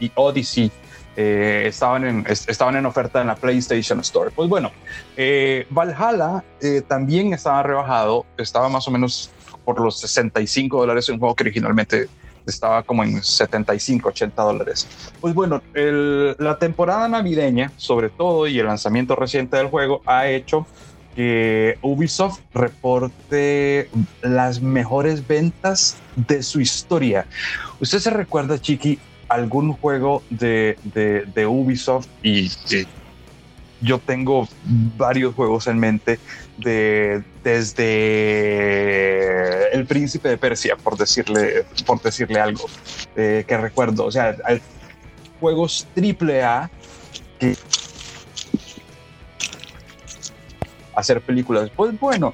y 0.00 0.12
Odyssey 0.14 0.70
eh, 1.16 1.64
estaban, 1.66 2.04
en, 2.04 2.24
estaban 2.28 2.76
en 2.76 2.86
oferta 2.86 3.20
en 3.20 3.28
la 3.28 3.36
PlayStation 3.36 4.00
Store. 4.00 4.30
Pues 4.30 4.48
bueno, 4.48 4.72
eh, 5.16 5.66
Valhalla 5.70 6.42
eh, 6.60 6.82
también 6.86 7.32
estaba 7.32 7.62
rebajado, 7.62 8.26
estaba 8.36 8.68
más 8.68 8.88
o 8.88 8.90
menos 8.90 9.30
por 9.64 9.80
los 9.80 10.00
65 10.00 10.76
dólares, 10.76 11.08
un 11.08 11.18
juego 11.18 11.34
que 11.34 11.44
originalmente 11.44 12.08
estaba 12.46 12.82
como 12.82 13.04
en 13.04 13.22
75, 13.22 14.08
80 14.08 14.42
dólares. 14.42 14.88
Pues 15.20 15.34
bueno, 15.34 15.62
la 15.72 16.58
temporada 16.58 17.08
navideña, 17.08 17.72
sobre 17.76 18.10
todo, 18.10 18.46
y 18.46 18.58
el 18.58 18.66
lanzamiento 18.66 19.16
reciente 19.16 19.56
del 19.56 19.68
juego, 19.68 20.02
ha 20.04 20.28
hecho 20.28 20.66
que 21.14 21.78
Ubisoft 21.80 22.40
reporte 22.52 23.88
las 24.20 24.60
mejores 24.60 25.26
ventas 25.26 25.96
de 26.16 26.42
su 26.42 26.60
historia. 26.60 27.26
¿Usted 27.80 28.00
se 28.00 28.10
recuerda, 28.10 28.60
Chiqui, 28.60 28.98
algún 29.28 29.72
juego 29.72 30.22
de, 30.30 30.78
de, 30.84 31.24
de 31.34 31.46
Ubisoft? 31.46 32.08
Y, 32.22 32.46
y 32.46 32.86
yo 33.80 33.98
tengo 33.98 34.48
varios 34.96 35.34
juegos 35.34 35.66
en 35.66 35.78
mente 35.78 36.18
de, 36.56 37.22
desde 37.42 37.84
El 39.74 39.86
Príncipe 39.86 40.28
de 40.28 40.38
Persia, 40.38 40.76
por 40.76 40.96
decirle, 40.96 41.66
por 41.84 42.00
decirle 42.00 42.40
algo 42.40 42.64
eh, 43.16 43.44
que 43.46 43.56
recuerdo. 43.58 44.06
O 44.06 44.10
sea, 44.10 44.36
hay 44.44 44.62
juegos 45.40 45.86
triple 45.94 46.42
A 46.42 46.70
que 47.38 47.56
hacer 50.94 51.20
películas. 51.20 51.70
Pues 51.74 51.98
bueno, 52.00 52.32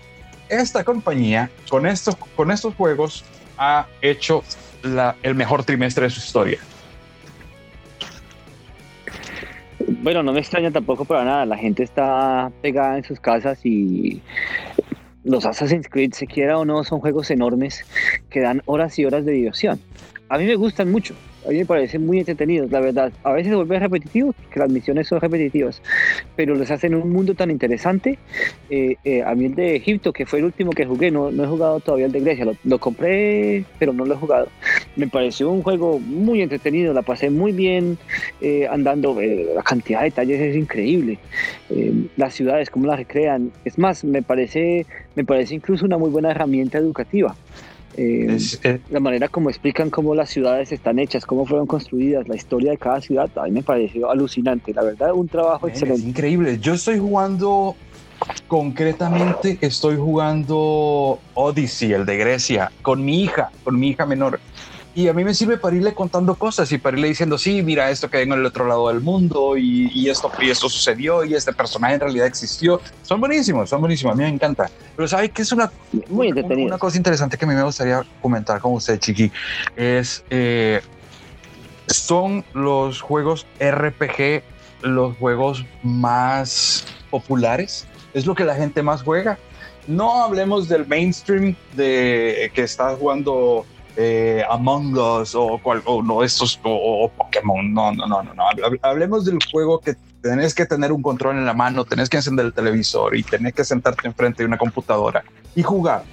esta 0.48 0.84
compañía 0.84 1.50
con 1.68 1.86
estos, 1.86 2.16
con 2.36 2.50
estos 2.50 2.74
juegos 2.74 3.24
ha 3.58 3.86
hecho 4.02 4.44
la, 4.82 5.16
el 5.22 5.34
mejor 5.34 5.64
trimestre 5.64 6.04
de 6.04 6.10
su 6.10 6.20
historia. 6.20 6.60
Bueno, 10.02 10.22
no 10.22 10.32
me 10.32 10.40
extraña 10.40 10.70
tampoco 10.70 11.04
para 11.04 11.24
nada. 11.24 11.44
La 11.44 11.58
gente 11.58 11.82
está 11.82 12.50
pegada 12.62 12.96
en 12.96 13.04
sus 13.04 13.20
casas 13.20 13.64
y 13.64 14.22
los 15.24 15.44
Assassin's 15.44 15.88
Creed, 15.88 16.12
se 16.12 16.26
quiera 16.26 16.58
o 16.58 16.64
no, 16.64 16.84
son 16.84 17.00
juegos 17.00 17.30
enormes 17.30 17.84
que 18.30 18.40
dan 18.40 18.62
horas 18.64 18.98
y 18.98 19.04
horas 19.04 19.26
de 19.26 19.32
diversión. 19.32 19.78
A 20.30 20.38
mí 20.38 20.46
me 20.46 20.54
gustan 20.56 20.90
mucho 20.90 21.14
a 21.50 21.52
mí 21.52 21.58
me 21.58 21.66
parecen 21.66 22.06
muy 22.06 22.20
entretenidos, 22.20 22.70
la 22.70 22.78
verdad. 22.78 23.12
A 23.24 23.32
veces 23.32 23.48
se 23.50 23.56
vuelve 23.56 23.80
repetitivo, 23.80 24.32
que 24.52 24.60
las 24.60 24.70
misiones 24.70 25.08
son 25.08 25.20
repetitivas, 25.20 25.82
pero 26.36 26.54
les 26.54 26.70
hacen 26.70 26.94
un 26.94 27.10
mundo 27.10 27.34
tan 27.34 27.50
interesante. 27.50 28.18
Eh, 28.70 28.94
eh, 29.02 29.24
a 29.24 29.34
mí 29.34 29.46
el 29.46 29.56
de 29.56 29.74
Egipto, 29.74 30.12
que 30.12 30.26
fue 30.26 30.38
el 30.38 30.44
último 30.44 30.70
que 30.70 30.86
jugué, 30.86 31.10
no, 31.10 31.32
no 31.32 31.42
he 31.42 31.46
jugado 31.48 31.80
todavía 31.80 32.06
el 32.06 32.12
de 32.12 32.20
Grecia, 32.20 32.46
lo, 32.62 32.78
compré, 32.78 33.64
pero 33.80 33.92
no 33.92 34.04
lo 34.04 34.14
he 34.14 34.16
jugado. 34.16 34.46
Me 34.94 35.08
pareció 35.08 35.50
un 35.50 35.64
juego 35.64 35.98
muy 35.98 36.40
entretenido, 36.40 36.94
la 36.94 37.02
pasé 37.02 37.30
muy 37.30 37.50
bien 37.50 37.98
eh, 38.40 38.68
andando, 38.70 39.18
la 39.20 39.64
cantidad 39.64 40.00
de 40.00 40.04
detalles 40.04 40.40
es 40.40 40.56
increíble. 40.56 41.18
las 42.16 42.32
ciudades, 42.32 42.70
cómo 42.70 42.86
las 42.86 42.96
recrean. 42.96 43.50
Es 43.64 43.76
más, 43.76 44.04
me 44.04 44.22
parece, 44.22 44.86
me 45.16 45.24
parece 45.24 45.56
incluso 45.56 45.84
una 45.84 45.98
muy 45.98 46.10
buena 46.10 46.30
herramienta 46.30 46.78
educativa. 46.78 47.34
Eh, 47.96 48.38
eh, 48.62 48.80
la 48.90 49.00
manera 49.00 49.28
como 49.28 49.50
explican 49.50 49.90
cómo 49.90 50.14
las 50.14 50.30
ciudades 50.30 50.72
están 50.72 50.98
hechas, 50.98 51.26
cómo 51.26 51.44
fueron 51.44 51.66
construidas, 51.66 52.28
la 52.28 52.36
historia 52.36 52.70
de 52.70 52.78
cada 52.78 53.00
ciudad, 53.00 53.28
a 53.36 53.44
mí 53.44 53.50
me 53.50 53.62
pareció 53.62 54.10
alucinante. 54.10 54.72
La 54.72 54.82
verdad, 54.82 55.12
un 55.12 55.28
trabajo 55.28 55.68
excelente. 55.68 56.02
increíble. 56.02 56.58
Yo 56.60 56.74
estoy 56.74 56.98
jugando, 56.98 57.76
concretamente, 58.46 59.58
estoy 59.60 59.96
jugando 59.96 61.18
Odyssey, 61.34 61.92
el 61.92 62.06
de 62.06 62.16
Grecia, 62.16 62.70
con 62.82 63.04
mi 63.04 63.22
hija, 63.22 63.50
con 63.64 63.78
mi 63.78 63.88
hija 63.88 64.06
menor 64.06 64.40
y 64.94 65.08
a 65.08 65.12
mí 65.12 65.24
me 65.24 65.34
sirve 65.34 65.56
para 65.56 65.76
irle 65.76 65.94
contando 65.94 66.34
cosas 66.34 66.70
y 66.72 66.78
para 66.78 66.96
irle 66.96 67.08
diciendo, 67.08 67.38
sí, 67.38 67.62
mira 67.62 67.90
esto 67.90 68.10
que 68.10 68.18
hay 68.18 68.22
en 68.24 68.32
el 68.32 68.44
otro 68.44 68.66
lado 68.66 68.88
del 68.88 69.00
mundo 69.00 69.56
y, 69.56 70.08
esto, 70.08 70.30
y 70.40 70.50
esto 70.50 70.68
sucedió 70.68 71.24
y 71.24 71.34
este 71.34 71.52
personaje 71.52 71.94
en 71.94 72.00
realidad 72.00 72.26
existió. 72.26 72.80
Son 73.02 73.20
buenísimos, 73.20 73.70
son 73.70 73.80
buenísimos, 73.80 74.14
a 74.14 74.16
mí 74.16 74.24
me 74.24 74.30
encanta. 74.30 74.68
Pero 74.96 75.06
¿sabe 75.06 75.28
qué 75.30 75.42
es 75.42 75.52
una, 75.52 75.70
Muy 76.08 76.32
una, 76.32 76.42
una, 76.42 76.78
cosa 76.78 76.96
interesante 76.96 77.38
que 77.38 77.44
a 77.44 77.48
mí 77.48 77.54
me 77.54 77.62
gustaría 77.62 78.04
comentar 78.20 78.60
con 78.60 78.72
usted, 78.72 78.98
Chiqui? 78.98 79.30
Es, 79.76 80.24
eh, 80.30 80.80
son 81.86 82.44
los 82.52 83.00
juegos 83.00 83.46
RPG 83.60 84.42
los 84.82 85.16
juegos 85.16 85.64
más 85.82 86.84
populares, 87.10 87.86
es 88.14 88.26
lo 88.26 88.34
que 88.34 88.44
la 88.44 88.54
gente 88.54 88.82
más 88.82 89.02
juega. 89.02 89.38
No 89.86 90.22
hablemos 90.22 90.68
del 90.68 90.86
mainstream 90.86 91.56
de 91.74 92.50
que 92.54 92.62
está 92.62 92.94
jugando 92.96 93.64
eh, 93.96 94.42
Among 94.48 94.96
Us 94.96 95.34
o, 95.34 95.58
cual, 95.62 95.82
o 95.84 96.02
no 96.02 96.22
estos 96.22 96.58
o, 96.62 97.10
Pokémon. 97.16 97.72
No, 97.72 97.92
no, 97.92 98.06
no, 98.06 98.22
no, 98.22 98.34
no. 98.34 98.44
Hablemos 98.82 99.24
del 99.24 99.38
juego 99.50 99.80
que 99.80 99.94
tenés 100.22 100.54
que 100.54 100.66
tener 100.66 100.92
un 100.92 101.02
control 101.02 101.36
en 101.36 101.46
la 101.46 101.54
mano, 101.54 101.84
tenés 101.84 102.08
que 102.08 102.18
encender 102.18 102.46
el 102.46 102.52
televisor 102.52 103.16
y 103.16 103.22
tenés 103.22 103.54
que 103.54 103.64
sentarte 103.64 104.06
enfrente 104.06 104.42
de 104.42 104.46
una 104.46 104.58
computadora 104.58 105.24
y 105.54 105.62
jugar. 105.62 106.04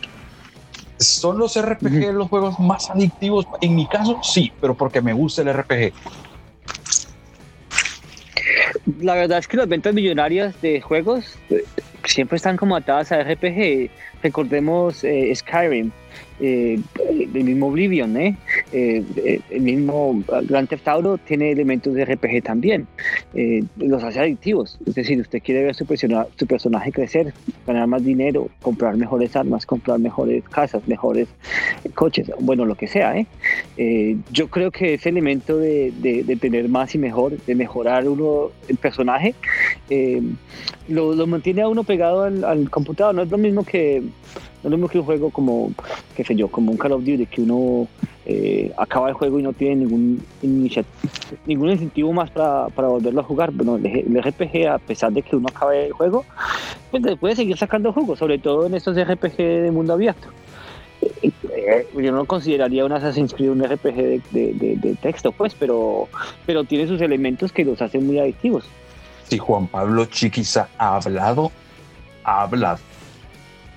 ¿Son 0.98 1.38
los 1.38 1.62
RPG 1.62 2.12
los 2.14 2.28
juegos 2.28 2.60
más 2.60 2.90
adictivos? 2.90 3.46
En 3.62 3.76
mi 3.76 3.88
caso, 3.88 4.20
sí, 4.24 4.52
pero 4.60 4.74
porque 4.74 5.02
me 5.02 5.14
gusta 5.14 5.44
el 5.44 5.54
RPG. 5.54 5.94
La 9.02 9.14
verdad 9.14 9.38
es 9.40 9.48
que 9.48 9.58
las 9.58 9.68
ventas 9.68 9.94
millonarias 9.94 10.60
de 10.62 10.82
juegos 10.82 11.38
eh, 11.50 11.64
siempre 12.04 12.38
están 12.38 12.58
como 12.58 12.76
atadas 12.76 13.12
a 13.12 13.22
RPG. 13.22 13.92
Recordemos 14.24 15.04
eh, 15.04 15.32
Skyrim, 15.36 15.92
eh, 16.40 16.80
el 17.10 17.44
mismo 17.44 17.68
Oblivion, 17.68 18.16
¿eh? 18.16 18.38
¿eh? 18.72 19.42
el 19.50 19.62
mismo 19.62 20.24
Grand 20.44 20.70
Theft 20.70 20.88
Auto 20.88 21.18
tiene 21.18 21.52
elementos 21.52 21.96
de 21.96 22.06
RPG 22.06 22.44
también, 22.44 22.88
eh, 23.34 23.64
los 23.78 24.04
hace 24.04 24.20
adictivos, 24.20 24.78
es 24.86 24.94
decir, 24.94 25.20
usted 25.20 25.42
quiere 25.42 25.64
ver 25.64 25.74
su, 25.74 25.86
su 25.86 26.48
personaje 26.48 26.92
crecer, 26.92 27.34
ganar 27.66 27.88
más 27.88 28.04
dinero, 28.04 28.50
comprar 28.62 28.96
mejores 28.98 29.36
armas, 29.36 29.66
comprar 29.66 29.98
mejores 29.98 30.44
casas, 30.44 30.88
mejores 30.88 31.28
coches, 31.96 32.30
bueno, 32.40 32.66
lo 32.66 32.76
que 32.76 32.88
sea, 32.88 33.18
¿eh? 33.18 34.18
yo 34.32 34.48
creo 34.50 34.70
que 34.70 34.94
ese 34.94 35.10
elemento 35.10 35.58
de, 35.58 35.92
de, 35.98 36.36
tener 36.36 36.70
más 36.70 36.94
y 36.94 37.00
mejor, 37.00 37.36
de 37.46 37.56
mejorar 37.56 38.08
uno 38.08 38.52
el 38.68 38.78
personaje, 38.78 39.34
lo, 40.88 41.16
lo, 41.16 41.26
mantiene 41.26 41.64
a 41.64 41.68
uno 41.68 41.84
pegado 41.84 42.24
al, 42.24 42.44
al 42.44 42.70
computador, 42.70 43.16
no 43.16 43.24
es 43.24 43.32
lo 43.32 43.40
mismo 43.40 43.64
que 43.64 44.04
no 44.64 44.68
es 44.68 44.72
lo 44.72 44.78
mismo 44.78 44.90
que 44.90 45.00
un 45.00 45.06
juego 45.06 45.30
como, 45.30 45.72
qué 46.16 46.24
sé 46.24 46.36
yo, 46.36 46.48
como 46.48 46.72
un 46.72 46.78
Call 46.78 46.94
of 46.94 47.04
Duty, 47.04 47.28
que 47.28 47.42
uno 47.42 47.88
eh, 48.26 48.72
acaba 48.78 49.10
el 49.10 49.14
juego 49.14 49.40
y 49.40 49.44
no 49.44 49.54
tiene 49.54 49.78
ningún, 49.78 50.24
ningún 51.46 51.70
incentivo 51.70 52.12
más 52.12 52.32
para, 52.32 52.68
para, 52.70 52.88
volverlo 52.88 53.22
a 53.22 53.24
jugar. 53.24 53.52
Bueno, 53.52 53.76
el, 53.78 54.22
RPG, 54.22 54.68
a 54.68 54.80
pesar 54.80 55.12
de 55.12 55.22
que 55.22 55.36
uno 55.36 55.48
acabe 55.50 55.88
el 55.88 55.94
juego, 55.94 56.26
pues 56.92 57.04
puede 57.18 57.36
seguir 57.36 57.58
sacando 57.58 57.94
juegos, 57.94 58.20
sobre 58.20 58.40
todo 58.40 58.66
en 58.66 58.74
estos 58.74 58.98
RPG 58.98 59.38
de 59.38 59.72
mundo 59.72 59.94
abierto. 59.94 60.28
Eh, 61.02 61.32
eh, 61.54 61.88
yo 61.96 62.12
no 62.12 62.26
consideraría 62.26 62.84
un 62.84 62.92
Assassin's 62.92 63.34
Creed 63.34 63.52
un 63.52 63.64
RPG 63.64 64.24
de, 64.32 64.98
texto, 65.02 65.32
pues, 65.32 65.54
pero, 65.54 66.08
pero 66.46 66.64
tiene 66.64 66.88
sus 66.88 67.02
elementos 67.02 67.52
que 67.52 67.64
los 67.64 67.82
hacen 67.82 68.08
muy 68.08 68.20
adictivos. 68.20 68.66
Si 69.28 69.38
Juan 69.38 69.68
Pablo 69.68 70.06
Chiquiza 70.06 70.70
ha 70.78 70.96
hablado, 70.96 71.52
ha 72.24 72.44
hablado. 72.44 72.80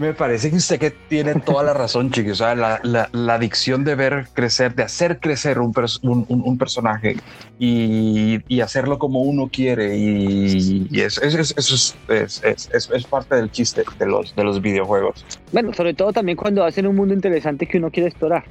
Me 0.01 0.15
parece 0.15 0.49
que 0.49 0.57
usted 0.57 0.79
que 0.79 0.91
tiene 0.91 1.35
toda 1.35 1.63
la 1.63 1.75
razón, 1.75 2.11
Chiqui. 2.11 2.31
O 2.31 2.35
sea, 2.35 2.55
la, 2.55 2.81
la, 2.83 3.35
adicción 3.35 3.85
de 3.85 3.95
ver 3.95 4.29
crecer, 4.33 4.75
de 4.75 4.83
hacer 4.83 5.21
crecer 5.21 5.59
un, 5.59 5.75
un, 6.01 6.25
un, 6.27 6.57
personaje 6.57 7.17
y, 7.59 8.39
y, 8.49 8.63
hacerlo 8.63 8.99
como 8.99 9.21
uno 9.21 9.51
quiere. 9.53 9.99
Y, 9.99 10.89
y 10.91 11.01
eso, 11.03 11.21
es, 11.21 11.35
es, 11.55 11.95
es, 12.09 12.91
es, 12.91 13.05
parte 13.05 13.37
del 13.37 13.51
chiste 13.51 13.85
de 13.99 14.07
los, 14.07 14.35
de 14.35 14.43
los 14.43 14.63
videojuegos. 14.63 15.23
Bueno, 15.53 15.75
sobre 15.75 15.93
todo 15.93 16.15
también 16.15 16.39
cuando 16.39 16.65
hacen 16.65 16.87
un 16.87 16.97
mundo 16.97 17.13
interesante 17.13 17.67
que 17.67 17.77
uno 17.77 17.91
quiere 17.91 18.09
explorar. 18.09 18.45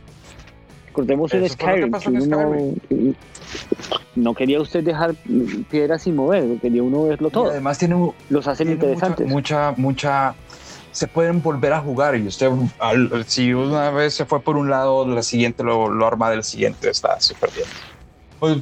Recordemos 0.86 1.34
el 1.34 1.50
Skyrim. 1.50 1.92
Que 1.92 3.16
no 4.16 4.36
quería 4.36 4.62
usted 4.62 4.84
dejar 4.84 5.16
piedras 5.72 6.04
sin 6.04 6.16
mover, 6.16 6.60
quería 6.62 6.84
uno 6.84 7.06
verlo 7.06 7.32
todo. 7.32 7.50
además 7.50 7.80
tiene 7.80 8.12
los 8.30 8.48
hacen 8.48 8.70
interesantes. 8.70 9.28
mucha, 9.28 9.74
mucha 9.78 10.36
se 11.00 11.08
pueden 11.08 11.42
volver 11.42 11.72
a 11.72 11.80
jugar 11.80 12.18
y 12.18 12.28
usted, 12.28 12.52
si 13.26 13.54
una 13.54 13.90
vez 13.90 14.16
se 14.16 14.26
fue 14.26 14.42
por 14.42 14.58
un 14.58 14.70
lado, 14.70 15.08
la 15.08 15.24
siguiente 15.24 15.64
lo, 15.64 15.90
lo 15.90 16.06
arma 16.06 16.30
del 16.30 16.44
siguiente, 16.44 16.90
está 16.90 17.18
súper 17.22 17.52
bien. 17.56 17.68
Pues, 18.38 18.58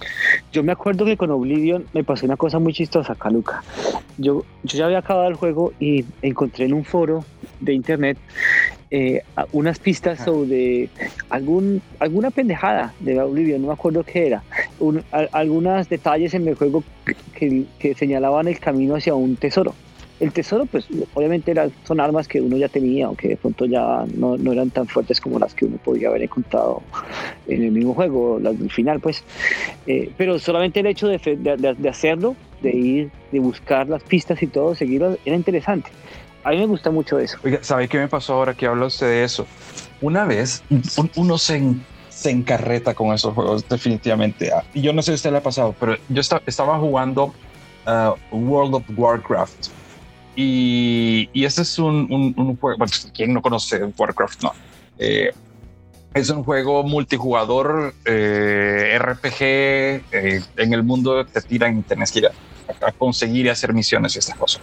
yo 0.52 0.62
me 0.62 0.72
acuerdo 0.72 1.04
que 1.04 1.18
con 1.18 1.32
Oblivion 1.32 1.88
me 1.94 2.04
pasó 2.04 2.28
una 2.28 2.38
cosa 2.38 2.60
muy 2.60 2.74
chistosa, 2.74 3.16
Caluca. 3.16 3.64
Yo, 4.20 4.46
yo 4.62 4.78
ya 4.78 4.86
había 4.86 5.00
acabado 5.00 5.28
el 5.28 5.34
juego 5.34 5.74
y 5.80 6.06
encontré 6.22 6.66
en 6.66 6.76
un 6.76 6.86
foro 6.86 7.26
de 7.60 7.74
internet 7.74 8.20
eh, 8.92 9.24
unas 9.52 9.80
pistas 9.80 10.24
sobre 10.24 10.90
algún, 11.32 11.82
alguna 11.98 12.30
pendejada 12.30 12.94
de 13.00 13.20
Oblivion, 13.20 13.64
no 13.64 13.70
me 13.70 13.74
acuerdo 13.74 14.04
qué 14.04 14.28
era. 14.28 14.44
algunos 15.32 15.90
detalles 15.90 16.36
en 16.36 16.48
el 16.48 16.54
juego 16.54 16.84
que, 17.34 17.66
que 17.80 17.96
señalaban 17.96 18.48
el 18.48 18.60
camino 18.60 18.96
hacia 18.96 19.16
un 19.16 19.38
tesoro 19.38 19.74
el 20.20 20.34
tesoro, 20.34 20.66
pues 20.66 20.88
obviamente 21.14 21.54
son 21.86 22.00
armas 22.00 22.28
que 22.28 22.42
uno 22.42 22.58
ya 22.58 22.70
tenía, 22.70 23.06
aunque 23.06 23.30
de 23.30 23.38
pronto 23.38 23.66
ya 23.66 24.06
no, 24.16 24.36
eran 24.52 24.72
tan 24.72 24.88
fuertes 24.88 25.22
como 25.22 25.38
las 25.38 25.54
que 25.54 25.66
uno 25.66 25.78
podía 25.78 26.10
haber 26.10 26.24
encontrado 26.24 26.82
en 27.48 27.64
el 27.64 27.72
mismo 27.72 27.94
juego, 27.94 28.40
las 28.40 28.58
del 28.58 28.72
final, 28.72 29.00
pues. 29.00 29.24
Eh, 29.86 30.12
pero 30.18 30.40
solamente 30.40 30.80
el 30.80 30.88
hecho 30.88 31.08
de, 31.08 31.18
de, 31.18 31.90
hacerlo, 31.90 32.36
de 32.62 32.76
ir, 32.76 33.12
de 33.32 33.40
buscar 33.40 33.88
las 33.88 34.02
pistas 34.04 34.42
y 34.42 34.48
todo, 34.48 34.74
seguirlo, 34.74 35.18
era 35.24 35.36
interesante. 35.36 35.92
A 36.44 36.52
mí 36.52 36.58
me 36.58 36.66
gusta 36.66 36.90
mucho 36.90 37.20
eso. 37.20 37.38
Oiga, 37.44 37.60
¿sabe 37.62 37.88
qué 37.88 38.00
me 38.00 38.08
pasó 38.08 38.34
ahora 38.34 38.54
que 38.54 38.66
habla 38.66 38.88
usted 38.88 39.08
de 39.08 39.24
eso? 39.24 39.46
Una 40.02 40.26
vez 40.26 40.64
uno 41.16 41.38
se, 41.38 41.62
se 42.10 42.32
encarreta 42.32 42.96
con 42.96 43.14
esos 43.14 43.34
juegos, 43.36 43.68
definitivamente. 43.68 44.52
Ah, 44.52 44.64
y 44.74 44.82
yo 44.82 44.94
no 44.94 45.02
sé 45.04 45.12
si 45.12 45.16
usted 45.16 45.32
le 45.32 45.38
ha 45.38 45.44
pasado, 45.44 45.76
pero 45.80 45.96
yo 46.10 46.22
estaba 46.22 46.80
jugando 46.80 47.34
uh, 47.86 48.36
World 48.36 48.76
of 48.76 48.84
Warcraft 48.96 49.68
y, 50.40 51.32
y 51.34 51.46
este 51.46 51.64
es 51.64 51.80
un, 51.80 52.34
un, 52.38 52.58
juego, 52.58 52.78
bueno, 52.78 52.94
¿quién 53.12 53.34
no 53.34 53.42
conoce 53.42 53.84
Warcraft? 53.98 54.44
No. 54.44 54.54
Eh, 55.00 55.32
es 56.14 56.30
un 56.30 56.44
juego 56.44 56.84
multijugador 56.84 57.96
eh, 58.06 59.00
RPG 59.00 59.42
eh, 59.42 60.02
en 60.58 60.74
el 60.74 60.84
mundo 60.84 61.26
te 61.26 61.42
tiran 61.42 61.80
y 61.80 61.82
tenés 61.82 62.12
que 62.12 62.20
ir 62.20 62.28
a, 62.28 62.92
conseguir 62.92 63.48
y 63.48 63.50
hacer 63.50 63.74
misiones 63.74 64.16
y 64.16 64.20
estas 64.20 64.38
cosas. 64.38 64.62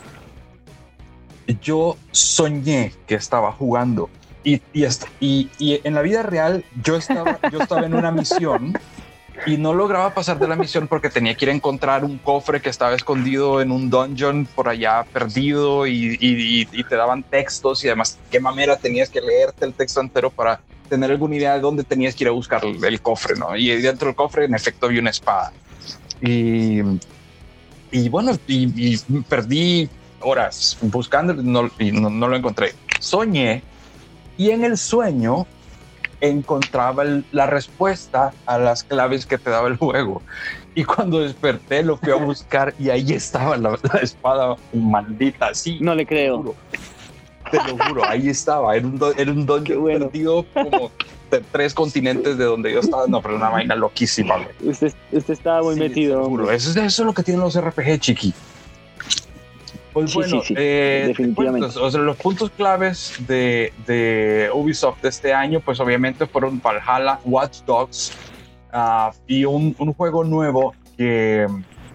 Yo 1.61 1.97
soñé 2.13 2.93
que 3.09 3.17
estaba 3.17 3.51
jugando 3.51 4.09
y, 4.45 4.63
y, 4.73 4.87
y, 5.19 5.51
y, 5.59 5.81
en 5.83 5.95
la 5.95 6.03
vida 6.03 6.23
real 6.23 6.65
yo 6.85 6.97
estaba, 6.97 7.41
yo 7.51 7.59
estaba 7.61 7.85
en 7.85 7.95
una 7.95 8.13
misión 8.13 8.79
y 9.47 9.57
no 9.57 9.75
lograba 9.75 10.15
pasar 10.15 10.39
de 10.39 10.49
la 10.49 10.57
misión 10.57 10.89
porque 10.89 11.11
tenía 11.11 11.35
que 11.35 11.45
ir 11.45 11.51
a 11.51 11.55
encontrar 11.55 12.05
un 12.05 12.19
cofre 12.19 12.61
que 12.61 12.71
estaba 12.71 12.95
escondido 12.95 13.61
en 13.61 13.71
un 13.71 13.91
dungeon 13.91 14.47
por 14.47 14.69
allá 14.69 15.05
perdido 15.13 15.87
y, 15.87 16.17
y, 16.21 16.85
te 16.85 16.97
daban 16.97 17.23
textos 17.23 17.85
y 17.85 17.89
además 17.89 18.19
qué 18.31 18.41
manera 18.41 18.77
tenías 18.77 19.11
que 19.11 19.21
leerte 19.21 19.65
el 19.65 19.75
texto 19.75 20.01
entero 20.01 20.31
para 20.31 20.61
tener 20.89 21.11
alguna 21.11 21.37
idea 21.37 21.55
de 21.55 21.61
dónde 21.61 21.85
tenías 21.85 22.15
que 22.15 22.25
ir 22.25 22.29
a 22.29 22.33
buscar 22.33 22.63
el, 22.65 23.01
cofre, 23.01 23.37
¿no? 23.37 23.57
Y 23.57 23.69
dentro 23.81 24.07
del 24.07 24.15
cofre 24.15 24.45
en 24.45 24.55
efecto 24.55 24.87
había 24.87 25.01
una 25.01 25.11
espada. 25.11 25.53
Y, 26.21 26.81
y 27.91 28.09
bueno, 28.09 28.33
y, 28.47 28.97
perdí 29.29 29.89
horas 30.21 30.79
buscando 30.81 31.35
y 31.79 31.93
no, 31.93 32.11
no 32.11 32.29
lo 32.29 32.37
encontré. 32.37 32.75
Soñé 33.01 33.63
y 34.37 34.51
en 34.51 34.65
el 34.65 34.79
sueño 34.79 35.47
encontraba 36.29 37.05
la 37.33 37.47
respuesta 37.47 38.33
a 38.47 38.59
las 38.59 38.85
claves 38.85 39.27
que 39.27 39.39
te 39.39 39.51
daba 39.51 39.69
el 39.69 39.77
juego. 39.77 40.23
Y 40.75 40.85
cuando 40.85 41.21
desperté 41.21 41.83
lo 41.83 41.97
fui 41.97 42.11
a 42.13 42.17
buscar 42.17 42.75
y 42.79 42.91
ahí 42.91 43.13
estaba 43.13 43.57
la, 43.57 43.79
espada 44.03 44.57
maldita, 44.73 45.49
así. 45.49 45.79
No 45.81 45.95
le 45.95 46.07
creo. 46.07 46.55
te 47.51 47.59
lo 47.59 47.79
juro, 47.85 48.05
ahí 48.05 48.29
estaba. 48.29 48.77
Era 48.77 48.87
un, 48.87 49.01
era 49.17 49.31
un 49.31 49.47
don 49.47 49.65
bueno. 49.79 50.07
perdido 50.07 50.45
como 50.53 50.91
de 51.31 51.41
tres 51.53 51.75
continentes 51.75 52.39
de 52.39 52.45
donde 52.45 52.73
yo 52.73 52.81
estaba. 52.81 53.07
No, 53.07 53.21
pero 53.23 53.37
una 53.37 53.51
vaina 53.51 53.77
loquísima. 53.77 54.37
Usted, 54.61 54.93
usted 55.13 55.35
estaba 55.35 55.63
muy 55.63 55.77
metido. 55.77 56.51
Eso, 56.51 56.71
eso 56.71 56.83
es 56.83 56.99
lo 56.99 57.13
que 57.13 57.23
tienen 57.23 57.43
los 57.43 57.61
RPG, 57.61 58.01
chiqui. 58.01 58.35
Pues 59.95 60.13
bueno, 60.13 60.43
eh, 60.57 61.05
definitivamente. 61.07 61.69
los 61.99 62.17
puntos 62.17 62.51
claves 62.51 63.15
de, 63.29 64.51
Ubisoft 64.53 65.01
de 65.01 65.09
este 65.09 65.33
año, 65.33 65.61
pues 65.61 65.79
obviamente 65.79 66.27
fueron 66.27 66.61
Valhalla, 66.61 67.21
Watch 67.25 67.61
Dogs 67.65 68.13
ah, 68.73 69.13
y 69.29 69.45
un, 69.45 69.73
juego 69.97 70.25
nuevo 70.25 70.75
que, 70.97 71.47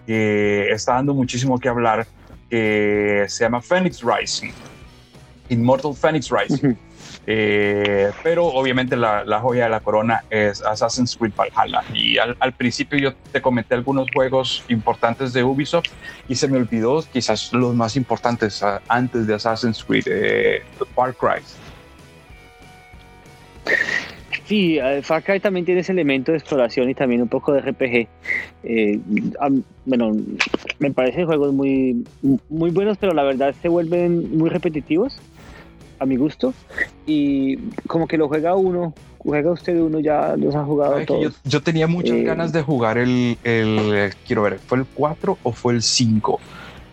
está 0.07 0.93
dando 0.93 1.13
muchísimo 1.13 1.59
que 1.59 1.67
hablar, 1.67 2.07
que 2.49 3.25
se 3.27 3.43
llama 3.43 3.61
Phoenix 3.61 4.01
Rising, 4.01 4.51
Immortal 5.49 5.93
Phoenix 5.93 6.31
Rising. 6.31 6.75
Eh, 7.27 8.11
pero 8.23 8.45
obviamente 8.45 8.95
la, 8.95 9.39
joya 9.39 9.65
de 9.65 9.69
la 9.69 9.81
corona 9.81 10.23
es 10.29 10.63
Assassin's 10.63 11.15
Creed 11.15 11.33
Valhalla. 11.35 11.83
Y 11.93 12.17
al, 12.17 12.53
principio 12.53 12.97
yo 12.97 13.13
te 13.31 13.41
comenté 13.41 13.75
algunos 13.75 14.07
juegos 14.13 14.63
importantes 14.67 15.33
de 15.33 15.43
Ubisoft 15.43 15.89
y 16.27 16.35
se 16.35 16.47
me 16.47 16.57
olvidó 16.57 17.03
quizás 17.13 17.53
los 17.53 17.75
más 17.75 17.95
importantes 17.95 18.63
ah, 18.63 18.81
antes 18.87 19.27
de 19.27 19.35
Assassin's 19.35 19.83
Creed, 19.83 20.05
eh, 20.07 20.63
Far 20.95 21.13
Cry. 21.13 21.41
Sí, 24.45 24.79
eh, 24.79 25.01
Far 25.03 25.23
Cry 25.23 25.39
también 25.39 25.65
tiene 25.65 25.81
ese 25.81 25.91
elemento 25.91 26.31
de 26.31 26.39
exploración 26.39 26.89
y 26.89 26.95
también 26.95 27.21
un 27.21 27.27
poco 27.27 27.53
de 27.53 27.61
RPG. 27.61 28.07
bueno, 29.85 30.11
me 30.79 30.91
parecen 30.91 31.27
juegos 31.27 31.53
muy, 31.53 32.03
muy 32.49 32.71
buenos, 32.71 32.97
pero 32.97 33.13
la 33.13 33.23
verdad 33.23 33.53
se 33.61 33.69
vuelven 33.69 34.35
muy 34.35 34.49
repetitivos 34.49 35.21
a 35.99 36.05
mi 36.05 36.17
gusto. 36.17 36.53
Y 37.05 37.57
como 37.87 38.07
que 38.07 38.17
lo 38.17 38.27
juega 38.27 38.55
uno, 38.55 38.93
juega 39.17 39.51
usted 39.51 39.79
uno, 39.79 39.99
ya 39.99 40.35
los 40.37 40.55
ha 40.55 40.63
jugado 40.63 40.99
todos. 41.05 41.39
Yo, 41.43 41.61
tenía 41.61 41.87
muchas 41.87 42.17
eh, 42.17 42.23
ganas 42.23 42.51
de 42.51 42.61
jugar 42.61 42.97
el, 42.97 43.37
el, 43.43 44.13
quiero 44.25 44.43
ver, 44.43 44.59
¿fue 44.59 44.79
el 44.79 44.85
4 44.85 45.37
o 45.43 45.51
fue 45.51 45.73
el 45.73 45.83
5? 45.83 46.39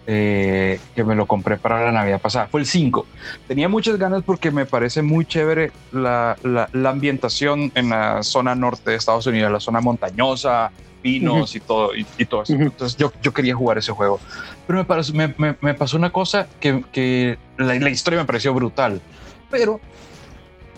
Eh, 0.09 0.79
que 0.95 1.03
me 1.03 1.17
lo 1.17 1.27
compré 1.27 1.57
para 1.57 1.85
la 1.85 1.91
Navidad 1.91 2.21
pasada. 2.21 2.47
Fue 2.47 2.61
el 2.61 2.67
5. 2.67 3.07
Tenía 3.49 3.69
muchas 3.69 3.99
ganas 3.99 4.23
porque 4.23 4.53
me 4.53 4.65
parece 4.65 5.03
muy 5.03 5.25
chévere 5.25 5.73
la, 5.91 6.37
la, 6.45 6.69
la, 6.73 6.91
ambientación 6.91 7.73
en 7.75 7.89
la 7.89 8.23
zona 8.23 8.55
norte 8.55 8.91
de 8.91 8.97
Estados 8.97 9.27
Unidos, 9.27 9.51
la 9.51 9.59
zona 9.59 9.81
montañosa, 9.81 10.71
pinos 11.07 11.55
y 11.55 11.61
todo, 11.61 11.91
y, 11.95 12.25
todo 12.25 12.43
eso. 12.43 12.55
Entonces 12.55 12.99
yo, 12.99 13.13
yo 13.23 13.33
quería 13.33 13.55
jugar 13.55 13.79
ese 13.79 13.93
juego. 13.93 14.19
Pero 14.67 14.85
me, 15.15 15.35
me, 15.39 15.57
me, 15.61 15.75
pasó 15.75 15.97
una 15.97 16.11
cosa 16.11 16.49
que, 16.59 16.85
que 16.93 17.39
la, 17.57 17.75
la, 17.75 17.91
historia 17.91 18.19
me 18.19 18.27
pareció 18.27 18.53
brutal, 18.53 19.01
pero 19.49 19.81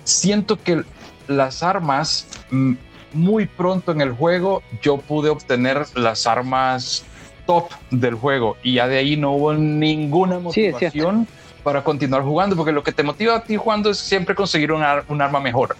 siento 0.04 0.62
que 0.62 0.82
las 1.28 1.62
armas, 1.62 2.26
mm, 2.50 2.74
muy 3.14 3.46
pronto 3.46 3.92
en 3.92 4.02
el 4.02 4.12
juego, 4.12 4.62
yo 4.82 4.98
pude 4.98 5.30
obtener 5.30 5.86
las 5.94 6.26
armas 6.26 7.04
top 7.46 7.70
del 7.90 8.14
juego 8.14 8.58
y 8.62 8.74
ya 8.74 8.86
de 8.86 8.98
ahí 8.98 9.16
no 9.16 9.32
hubo 9.32 9.54
ninguna 9.54 10.38
motivación 10.38 11.26
para 11.62 11.82
continuar 11.82 12.22
jugando, 12.22 12.54
porque 12.54 12.72
lo 12.72 12.82
que 12.82 12.92
te 12.92 13.02
motiva 13.02 13.36
a 13.36 13.42
ti 13.44 13.56
jugando 13.56 13.90
es 13.90 13.98
siempre 13.98 14.34
conseguir 14.34 14.72
un, 14.72 14.84
un 15.08 15.22
arma 15.22 15.40
mejor. 15.40 15.76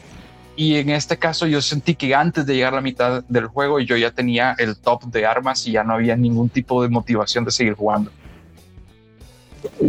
Y 0.59 0.75
en 0.75 0.91
este 0.91 1.17
caso 1.17 1.47
yo 1.47 1.63
sentí 1.63 1.95
que 1.95 2.17
antes 2.17 2.45
de 2.45 2.57
llegar 2.57 2.73
a 2.73 2.77
la 2.77 2.83
mitad 2.83 3.23
del 3.29 3.47
juego 3.47 3.79
yo 3.79 3.97
ya 3.97 4.11
tenía 4.11 4.57
el 4.59 4.77
top 4.77 5.05
de 5.05 5.25
armas 5.25 5.65
y 5.69 5.71
ya 5.71 5.85
no 5.85 5.95
había 5.95 6.17
ningún 6.17 6.49
tipo 6.49 6.83
de 6.83 6.89
motivación 6.89 7.45
de 7.45 7.53
seguir 7.53 7.75
jugando. 7.75 8.11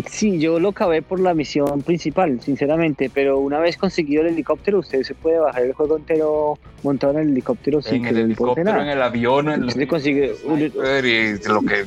Sí, 0.08 0.38
yo 0.38 0.60
lo 0.60 0.70
acabé 0.70 1.02
por 1.02 1.20
la 1.20 1.34
misión 1.34 1.82
principal, 1.82 2.40
sinceramente, 2.42 3.10
pero 3.12 3.40
una 3.40 3.58
vez 3.58 3.78
conseguido 3.78 4.22
el 4.22 4.28
helicóptero, 4.28 4.78
usted 4.78 5.02
se 5.02 5.16
puede 5.16 5.40
bajar 5.40 5.64
el 5.64 5.74
juego 5.74 5.98
entero 5.98 6.60
montado 6.84 7.14
en 7.14 7.20
el 7.22 7.30
helicóptero. 7.30 7.80
En 7.88 8.06
el 8.06 8.18
helicóptero, 8.20 8.80
en 8.80 8.90
el 8.90 9.02
avión, 9.02 9.50
en 9.50 9.64
el 9.64 9.88
consigue 9.88 10.36
lo 10.46 11.62
que 11.64 11.86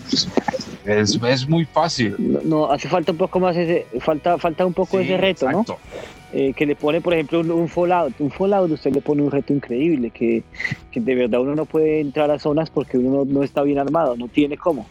es, 0.86 1.20
es, 1.22 1.48
muy 1.48 1.64
fácil. 1.66 2.16
No, 2.18 2.68
hace 2.68 2.88
falta 2.88 3.12
un 3.12 3.18
poco 3.18 3.38
más 3.38 3.56
ese, 3.56 3.86
falta, 4.00 4.38
falta 4.38 4.66
un 4.66 4.74
poco 4.74 4.98
ese 4.98 5.16
reto, 5.16 5.46
exacto. 5.46 5.78
¿no? 5.84 6.21
Eh, 6.34 6.54
que 6.54 6.64
le 6.64 6.76
pone, 6.76 7.02
por 7.02 7.12
ejemplo, 7.12 7.40
un, 7.40 7.68
Fallout. 7.68 8.14
Un 8.18 8.30
Fallout 8.30 8.70
usted 8.70 8.92
le 8.92 9.02
pone 9.02 9.22
un 9.22 9.30
reto 9.30 9.52
increíble, 9.52 10.10
que, 10.10 10.42
que 10.90 11.00
de 11.00 11.14
verdad 11.14 11.40
uno 11.40 11.54
no 11.54 11.66
puede 11.66 12.00
entrar 12.00 12.30
a 12.30 12.38
zonas 12.38 12.70
porque 12.70 12.96
uno 12.96 13.24
no, 13.26 13.42
está 13.42 13.62
bien 13.62 13.78
armado, 13.78 14.16
no 14.16 14.28
tiene 14.28 14.56
cómo. 14.56 14.86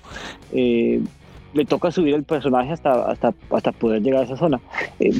Eh, 0.52 1.02
le 1.54 1.66
toca 1.66 1.92
subir 1.92 2.16
el 2.16 2.24
personaje 2.24 2.72
hasta, 2.72 3.12
hasta, 3.12 3.34
hasta 3.50 3.72
poder 3.72 4.02
llegar 4.02 4.22
a 4.22 4.26
esa 4.26 4.38
zona. 4.38 4.60
Eh, 5.00 5.12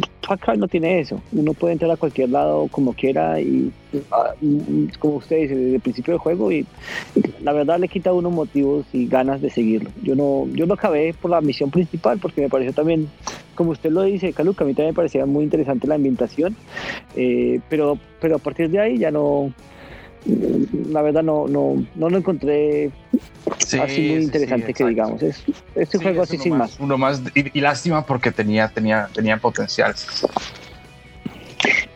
no 0.58 0.68
tiene 0.68 1.00
eso. 1.00 1.22
Uno 1.34 1.54
puede 1.54 1.74
entrar 1.74 1.92
a 1.92 1.98
cualquier 1.98 2.30
lado 2.30 2.68
como 2.72 2.94
quiera 2.94 3.40
y, 3.42 3.72
ah, 4.12 4.34
como 5.00 5.16
usted 5.16 5.42
dice, 5.42 5.56
desde 5.56 5.76
el 5.76 5.82
principio 5.82 6.14
del 6.14 6.20
juego 6.20 6.52
y, 6.52 6.66
la 7.42 7.52
verdad 7.52 7.80
le 7.80 7.88
quita 7.88 8.12
a 8.12 8.14
uno 8.14 8.30
motivos 8.30 8.86
y 8.94 9.08
ganas 9.08 9.42
de 9.42 9.50
seguirlo. 9.50 9.90
Yo 10.04 10.16
no, 10.16 10.48
yo 10.54 10.66
no 10.66 10.76
acabé 10.76 11.14
por 11.14 11.32
la 11.32 11.42
misión 11.42 11.70
principal 11.70 12.20
porque 12.20 12.42
me 12.42 12.50
pareció 12.50 12.74
también, 12.74 13.10
como 13.56 13.72
usted 13.72 13.92
lo 13.92 14.04
dice, 14.04 14.32
Caluca, 14.32 14.64
a 14.64 14.68
mí 14.68 14.74
también 14.74 14.92
me 14.92 14.96
parecía 14.96 15.26
muy 15.26 15.44
interesante 15.44 15.88
la 15.88 15.96
ambientación, 15.96 16.56
eh, 17.16 17.60
pero, 17.70 17.98
pero 18.22 18.36
a 18.36 18.40
partir 18.40 18.70
de 18.70 18.80
ahí 18.80 18.98
ya 18.98 19.12
no, 19.12 19.52
la 20.90 21.02
verdad 21.02 21.24
no, 21.24 21.48
no, 21.48 21.84
no 21.96 22.10
lo 22.10 22.18
encontré 22.18 22.92
así 23.80 24.02
muy 24.02 24.24
interesante 24.24 24.74
que 24.74 24.86
digamos. 24.86 25.22
Es, 25.24 25.44
este 25.76 25.98
juego 25.98 26.24
así 26.24 26.38
sin 26.38 26.58
más, 26.58 26.80
Uno 26.80 26.98
más 26.98 27.22
y, 27.36 27.62
lástima 27.62 28.06
porque 28.06 28.32
tenía, 28.32 28.68
tenía, 28.70 29.10
tenía 29.14 29.38
potencial. 29.38 29.96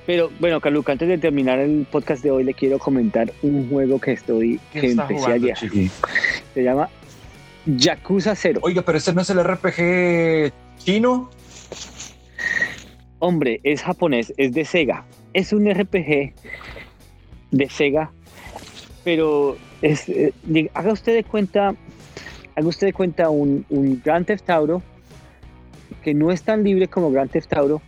Pero 0.05 0.29
bueno, 0.39 0.61
Carluca, 0.61 0.91
antes 0.91 1.07
de 1.07 1.17
terminar 1.17 1.59
el 1.59 1.87
podcast 1.91 2.23
de 2.23 2.31
hoy, 2.31 2.43
le 2.43 2.53
quiero 2.53 2.77
comentar 2.77 3.33
un 3.41 3.67
juego 3.69 3.99
que 3.99 4.11
estoy 4.11 4.59
que 4.71 4.91
empecé 4.91 5.31
ayer. 5.31 5.57
Se 5.57 6.63
llama 6.63 6.89
Yakuza 7.65 8.35
0. 8.35 8.59
Oiga, 8.63 8.83
pero 8.83 8.97
este 8.97 9.13
no 9.13 9.21
es 9.21 9.29
el 9.31 9.43
RPG 9.43 10.53
chino. 10.77 11.31
Hombre, 13.19 13.59
es 13.63 13.81
japonés, 13.81 14.33
es 14.37 14.53
de 14.53 14.65
Sega. 14.65 15.05
Es 15.33 15.51
un 15.51 15.67
RPG 15.73 16.33
de 17.51 17.69
Sega, 17.69 18.11
pero 19.03 19.57
es, 19.85 20.09
eh, 20.09 20.33
haga 20.73 20.93
usted 20.93 21.13
de 21.13 21.23
cuenta, 21.23 21.75
haga 22.55 22.67
usted 22.67 22.87
de 22.87 22.93
cuenta 22.93 23.29
un, 23.29 23.65
un 23.69 24.01
Grand 24.03 24.25
Theft 24.25 24.49
Auto 24.49 24.81
que 26.03 26.15
no 26.15 26.31
es 26.31 26.41
tan 26.41 26.63
libre 26.63 26.87
como 26.87 27.11
Grand 27.11 27.29
Theft 27.29 27.53
Auto, 27.53 27.81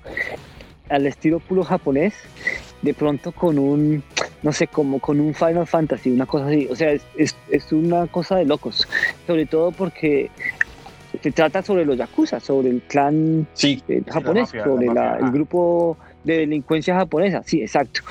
al 0.90 1.08
estilo 1.08 1.40
puro 1.40 1.64
japonés, 1.64 2.14
de 2.84 2.94
pronto 2.94 3.32
con 3.32 3.58
un, 3.58 4.04
no 4.44 4.52
sé, 4.52 4.68
como 4.68 5.00
con 5.00 5.20
un 5.20 5.34
Final 5.34 5.66
Fantasy, 5.66 6.12
una 6.12 6.28
cosa 6.28 6.48
así. 6.48 6.68
O 6.70 6.76
sea, 6.76 6.92
es, 6.92 7.36
es, 7.50 7.72
una 7.72 8.06
cosa 8.08 8.36
de 8.36 8.46
locos. 8.46 8.88
Sobre 9.26 9.46
todo 9.48 9.72
porque 9.72 10.30
se 11.22 11.32
trata 11.32 11.64
sobre 11.64 11.86
los 11.86 11.98
Yakuza, 11.98 12.40
sobre 12.40 12.70
el 12.70 12.82
clan 12.84 13.48
eh, 13.64 14.04
japonés, 14.08 14.50
sobre 14.50 14.88
el 14.88 15.32
grupo 15.32 15.98
de 16.24 16.38
delincuencia 16.40 16.96
japonesa. 16.96 17.42
Sí, 17.44 17.62
exacto 17.62 18.02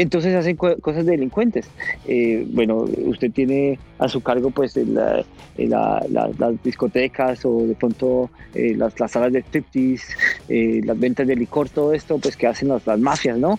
entonces 0.00 0.34
hacen 0.34 0.56
cosas 0.56 1.04
de 1.04 1.12
delincuentes. 1.12 1.66
Eh, 2.06 2.46
bueno, 2.50 2.86
usted 3.04 3.30
tiene 3.30 3.78
a 3.98 4.08
su 4.08 4.22
cargo 4.22 4.50
pues 4.50 4.74
las 4.76 6.62
discotecas 6.62 7.44
o 7.44 7.66
de 7.66 7.74
pronto 7.74 8.30
eh, 8.54 8.74
las, 8.76 8.94
salas 9.10 9.32
de 9.32 9.40
striptease, 9.40 10.14
eh, 10.48 10.80
las 10.84 10.98
ventas 10.98 11.26
de 11.26 11.36
licor, 11.36 11.68
todo 11.68 11.92
esto 11.92 12.18
pues 12.18 12.36
que 12.36 12.46
hacen 12.46 12.68
las, 12.68 12.86
mafias, 12.98 13.38
¿no? 13.38 13.58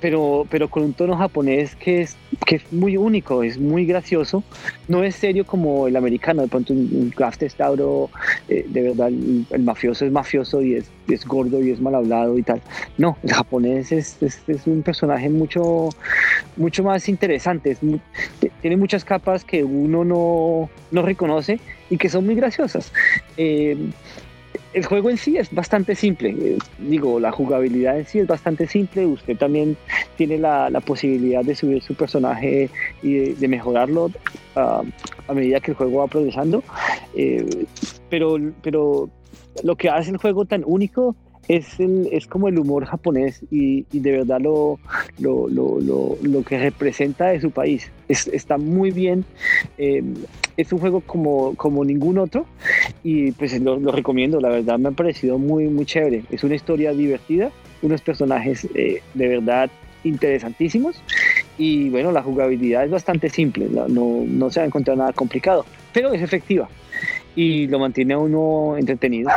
Pero, 0.00 0.46
pero 0.50 0.68
con 0.68 0.82
un 0.82 0.92
tono 0.92 1.16
japonés 1.16 1.74
que 1.76 2.02
es, 2.02 2.16
que 2.46 2.56
es 2.56 2.72
muy 2.72 2.96
único, 2.96 3.42
es 3.42 3.58
muy 3.58 3.86
gracioso. 3.86 4.42
No 4.86 5.04
es 5.04 5.16
serio 5.16 5.44
como 5.46 5.86
el 5.88 5.96
americano, 5.96 6.42
de 6.42 6.48
pronto 6.48 6.72
un, 6.72 7.12
un 7.18 7.32
Testauro, 7.38 8.10
eh, 8.48 8.64
de 8.68 8.82
verdad, 8.82 9.08
el, 9.08 9.62
mafioso 9.62 10.04
es 10.04 10.12
mafioso 10.12 10.62
y 10.62 10.74
es, 10.74 10.90
es, 11.08 11.24
gordo 11.26 11.62
y 11.62 11.70
es 11.70 11.80
mal 11.80 11.94
hablado 11.94 12.38
y 12.38 12.42
tal. 12.42 12.60
No, 12.96 13.16
el 13.22 13.32
japonés 13.32 13.92
es, 13.92 14.22
es, 14.22 14.42
es 14.46 14.66
un 14.66 14.82
personaje 14.82 15.28
mucho, 15.28 15.90
mucho 16.56 16.82
más 16.82 17.08
interesante, 17.08 17.76
tiene 18.60 18.76
muchas 18.76 19.04
capas 19.04 19.44
que 19.44 19.64
uno 19.64 20.04
no, 20.04 20.70
no 20.90 21.02
reconoce 21.02 21.60
y 21.90 21.96
que 21.96 22.08
son 22.08 22.26
muy 22.26 22.34
graciosas. 22.34 22.92
Eh, 23.36 23.76
el 24.78 24.86
juego 24.86 25.10
en 25.10 25.16
sí 25.16 25.36
es 25.36 25.52
bastante 25.52 25.94
simple. 25.94 26.30
Eh, 26.30 26.58
digo, 26.78 27.20
la 27.20 27.32
jugabilidad 27.32 27.98
en 27.98 28.06
sí 28.06 28.20
es 28.20 28.26
bastante 28.26 28.66
simple. 28.66 29.06
Usted 29.06 29.36
también 29.36 29.76
tiene 30.16 30.38
la, 30.38 30.70
posibilidad 30.84 31.44
de 31.44 31.54
subir 31.54 31.82
su 31.82 31.94
personaje 31.94 32.70
y 33.02 33.32
de, 33.34 33.48
mejorarlo 33.48 34.10
ah, 34.56 34.82
a 35.26 35.34
medida 35.34 35.60
que 35.60 35.72
el 35.72 35.76
juego 35.76 35.98
va 35.98 36.06
progresando. 36.06 36.62
Eh, 37.14 37.66
pero, 38.08 38.38
pero 38.62 39.10
lo 39.62 39.76
que 39.76 39.88
hace 39.88 40.10
el 40.10 40.16
juego 40.18 40.44
tan 40.44 40.62
único 40.64 41.16
es, 41.48 41.80
el, 41.80 42.08
es 42.12 42.26
como 42.26 42.48
el 42.48 42.58
humor 42.58 42.84
japonés 42.84 43.40
y, 43.50 43.84
de 43.90 44.12
verdad 44.12 44.40
lo, 44.40 44.78
lo, 45.18 45.48
lo, 45.48 45.80
lo, 46.22 46.42
que 46.44 46.58
representa 46.58 47.28
de 47.28 47.40
su 47.40 47.50
país. 47.50 47.90
está 48.08 48.58
muy 48.58 48.90
bien. 48.90 49.24
Eh, 49.78 50.02
es 50.56 50.72
un 50.72 50.78
juego 50.78 51.00
como, 51.00 51.54
como 51.56 51.84
ningún 51.84 52.18
otro 52.18 52.46
y 53.02 53.32
pues 53.32 53.58
lo, 53.60 53.78
recomiendo. 53.90 54.40
La 54.40 54.50
verdad 54.50 54.78
me 54.78 54.90
ha 54.90 54.92
parecido 54.92 55.38
muy, 55.38 55.68
muy 55.68 55.86
chévere. 55.86 56.24
Es 56.30 56.44
una 56.44 56.54
historia 56.54 56.92
divertida, 56.92 57.50
unos 57.82 58.02
personajes 58.02 58.66
eh, 58.74 59.02
de 59.14 59.28
verdad 59.28 59.70
interesantísimos 60.04 61.02
y 61.56 61.88
bueno, 61.90 62.12
la 62.12 62.22
jugabilidad 62.22 62.84
es 62.84 62.90
bastante 62.90 63.28
simple, 63.30 63.66
no, 63.68 63.88
no, 63.88 64.22
no 64.24 64.48
se 64.48 64.60
va 64.60 64.64
a 64.64 64.66
encontrar 64.68 64.96
nada 64.96 65.12
complicado, 65.12 65.66
pero 65.92 66.12
es 66.12 66.22
efectiva 66.22 66.68
y 67.38 67.68
lo 67.68 67.78
mantiene 67.78 68.14
a 68.14 68.18
uno 68.18 68.76
entretenido. 68.76 69.30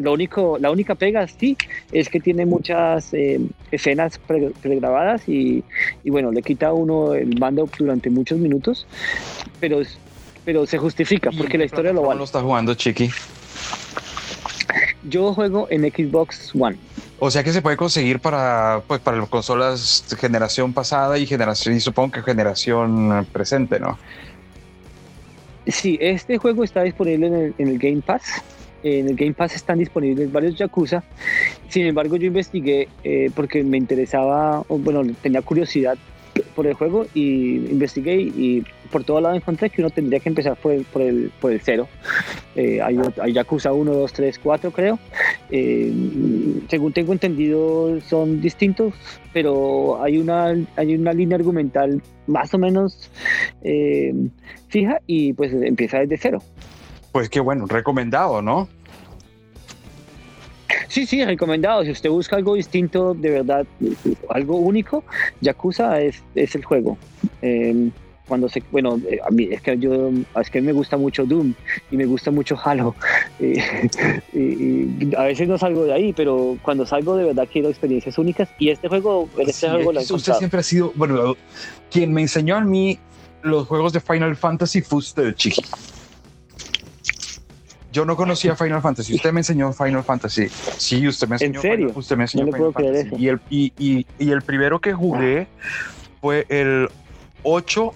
Lo 0.00 0.12
único, 0.12 0.58
la 0.58 0.68
única 0.68 0.96
pega, 0.96 1.28
sí, 1.28 1.56
es 1.92 2.08
que 2.08 2.18
tiene 2.18 2.44
muchas 2.44 3.14
eh, 3.14 3.40
escenas 3.70 4.18
pregrabadas 4.18 5.28
y, 5.28 5.62
y, 6.02 6.10
bueno, 6.10 6.32
le 6.32 6.42
quita 6.42 6.66
a 6.66 6.72
uno 6.72 7.14
el 7.14 7.38
mando 7.38 7.68
durante 7.78 8.10
muchos 8.10 8.40
minutos, 8.40 8.88
pero, 9.60 9.80
pero 10.44 10.66
se 10.66 10.76
justifica 10.76 11.30
porque 11.38 11.56
la 11.56 11.66
historia 11.66 11.92
lo 11.92 12.02
vale. 12.02 12.18
lo 12.18 12.24
está 12.24 12.40
jugando, 12.40 12.74
Chiqui? 12.74 13.10
Yo 15.08 15.32
juego 15.32 15.68
en 15.70 15.82
Xbox 15.82 16.50
One. 16.52 16.76
O 17.20 17.30
sea 17.30 17.44
que 17.44 17.52
se 17.52 17.62
puede 17.62 17.76
conseguir 17.76 18.18
para, 18.18 18.82
pues, 18.88 19.00
para 19.00 19.18
las 19.18 19.28
consolas 19.28 20.04
generación 20.18 20.72
pasada 20.72 21.16
y 21.16 21.26
generación, 21.26 21.76
y 21.76 21.80
supongo 21.80 22.10
que 22.10 22.22
generación 22.22 23.24
presente, 23.32 23.78
¿no? 23.78 24.00
Sí, 25.66 25.98
este 26.00 26.38
juego 26.38 26.62
está 26.62 26.82
disponible 26.82 27.52
en 27.58 27.68
el, 27.68 27.78
Game 27.78 28.00
Pass. 28.00 28.42
En 28.82 29.08
el 29.08 29.16
Game 29.16 29.34
Pass 29.34 29.56
están 29.56 29.78
disponibles 29.78 30.30
varios 30.30 30.56
Yakuza. 30.56 31.02
Sin 31.68 31.86
embargo, 31.86 32.16
yo 32.16 32.26
investigué 32.26 32.88
eh, 33.02 33.30
porque 33.34 33.64
me 33.64 33.76
interesaba, 33.76 34.62
bueno, 34.68 35.02
tenía 35.20 35.42
curiosidad 35.42 35.98
por 36.54 36.66
el 36.66 36.74
juego 36.74 37.06
y 37.14 37.56
investigué 37.56 38.20
y 38.20 38.64
por 38.90 39.04
todo 39.04 39.20
lado 39.20 39.34
encontré 39.34 39.70
que 39.70 39.80
uno 39.80 39.90
tendría 39.90 40.20
que 40.20 40.28
empezar 40.28 40.56
por 40.56 40.72
el, 40.72 40.84
por 40.84 41.02
el, 41.02 41.30
por 41.40 41.52
el 41.52 41.60
cero. 41.60 41.88
Eh, 42.54 42.80
hay, 42.82 42.98
hay, 43.20 43.32
Yakuza 43.32 43.72
1, 43.72 43.92
2, 43.92 44.12
3, 44.12 44.38
4 44.38 44.70
creo. 44.70 44.98
Eh, 45.50 45.92
según 46.68 46.92
tengo 46.92 47.12
entendido 47.12 48.00
son 48.00 48.40
distintos, 48.40 48.94
pero 49.32 50.02
hay 50.02 50.18
una, 50.18 50.54
hay 50.76 50.94
una 50.94 51.12
línea 51.12 51.36
argumental 51.36 52.02
más 52.26 52.52
o 52.54 52.58
menos 52.58 53.10
eh, 53.62 54.12
fija 54.68 55.00
y 55.06 55.32
pues 55.32 55.52
empieza 55.52 55.98
desde 55.98 56.16
cero. 56.16 56.42
Pues 57.12 57.28
qué 57.28 57.40
bueno, 57.40 57.66
recomendado, 57.66 58.42
¿no? 58.42 58.68
Sí, 60.88 61.06
sí, 61.06 61.24
recomendado. 61.24 61.84
Si 61.84 61.90
usted 61.90 62.10
busca 62.10 62.36
algo 62.36 62.54
distinto, 62.54 63.14
de 63.14 63.30
verdad, 63.30 63.66
algo 64.30 64.56
único, 64.56 65.04
Yakuza 65.40 66.00
es, 66.00 66.22
es 66.34 66.54
el 66.54 66.64
juego. 66.64 66.96
Eh, 67.42 67.90
cuando 68.26 68.48
se, 68.48 68.62
bueno, 68.70 69.00
eh, 69.08 69.18
a 69.26 69.30
mí 69.30 69.48
es 69.50 69.62
que 69.62 69.78
yo, 69.78 70.10
es 70.40 70.50
que 70.50 70.60
me 70.60 70.72
gusta 70.72 70.96
mucho 70.96 71.24
Doom 71.24 71.54
y 71.90 71.96
me 71.96 72.06
gusta 72.06 72.30
mucho 72.30 72.58
Halo. 72.62 72.94
Y, 74.32 75.14
a 75.14 75.24
veces 75.24 75.48
no 75.48 75.58
salgo 75.58 75.84
de 75.84 75.92
ahí, 75.92 76.12
pero 76.12 76.58
cuando 76.62 76.84
salgo 76.84 77.16
de 77.16 77.24
verdad 77.24 77.48
quiero 77.50 77.68
experiencias 77.68 78.18
únicas 78.18 78.48
y 78.58 78.70
este 78.70 78.88
juego, 78.88 79.28
este 79.38 79.68
juego 79.68 79.92
lo 79.92 80.00
Usted 80.00 80.34
siempre 80.34 80.60
ha 80.60 80.62
sido, 80.62 80.92
bueno, 80.94 81.36
quien 81.90 82.12
me 82.12 82.22
enseñó 82.22 82.56
a 82.56 82.60
mí 82.60 82.98
los 83.42 83.66
juegos 83.66 83.92
de 83.92 84.00
Final 84.00 84.36
Fantasy 84.36 84.82
fue 84.82 84.98
usted, 84.98 85.34
Chiqui. 85.34 85.62
Yo 87.92 88.04
no 88.04 88.16
conocía 88.16 88.54
Final 88.56 88.82
Fantasy. 88.82 89.14
Usted 89.14 89.32
me 89.32 89.40
enseñó 89.40 89.72
Final 89.72 90.04
Fantasy. 90.04 90.48
Sí, 90.48 91.06
usted 91.08 91.28
me 91.28 91.36
enseñó. 91.36 91.60
¿En 91.60 91.62
serio? 91.62 91.92
usted 91.94 92.16
me 92.16 92.24
enseñó 92.24 92.46
Final 92.46 92.72
Fantasy. 92.72 93.16
Y 93.16 93.28
el, 93.28 93.40
y, 93.48 93.72
y, 93.78 94.06
y 94.18 94.30
el 94.30 94.42
primero 94.42 94.80
que 94.80 94.92
jugué 94.92 95.46
fue 96.20 96.44
el 96.48 96.88
8 97.42 97.94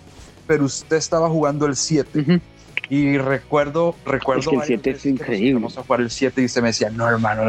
pero 0.51 0.65
usted 0.65 0.97
estaba 0.97 1.29
jugando 1.29 1.65
el 1.67 1.77
7. 1.77 2.41
Y 2.89 3.19
recuerdo, 3.19 3.95
recuerdo. 4.05 4.41
Es 4.41 4.49
que 4.49 4.57
el 4.57 4.63
7 4.63 4.91
es 4.91 5.07
increíble. 5.07 5.55
Vamos 5.55 5.79
a 5.79 5.85
jugar 5.85 6.01
el 6.01 6.11
7 6.11 6.43
y 6.43 6.49
se 6.49 6.61
me 6.61 6.69
decía, 6.71 6.91
no, 6.91 7.09
hermano, 7.09 7.45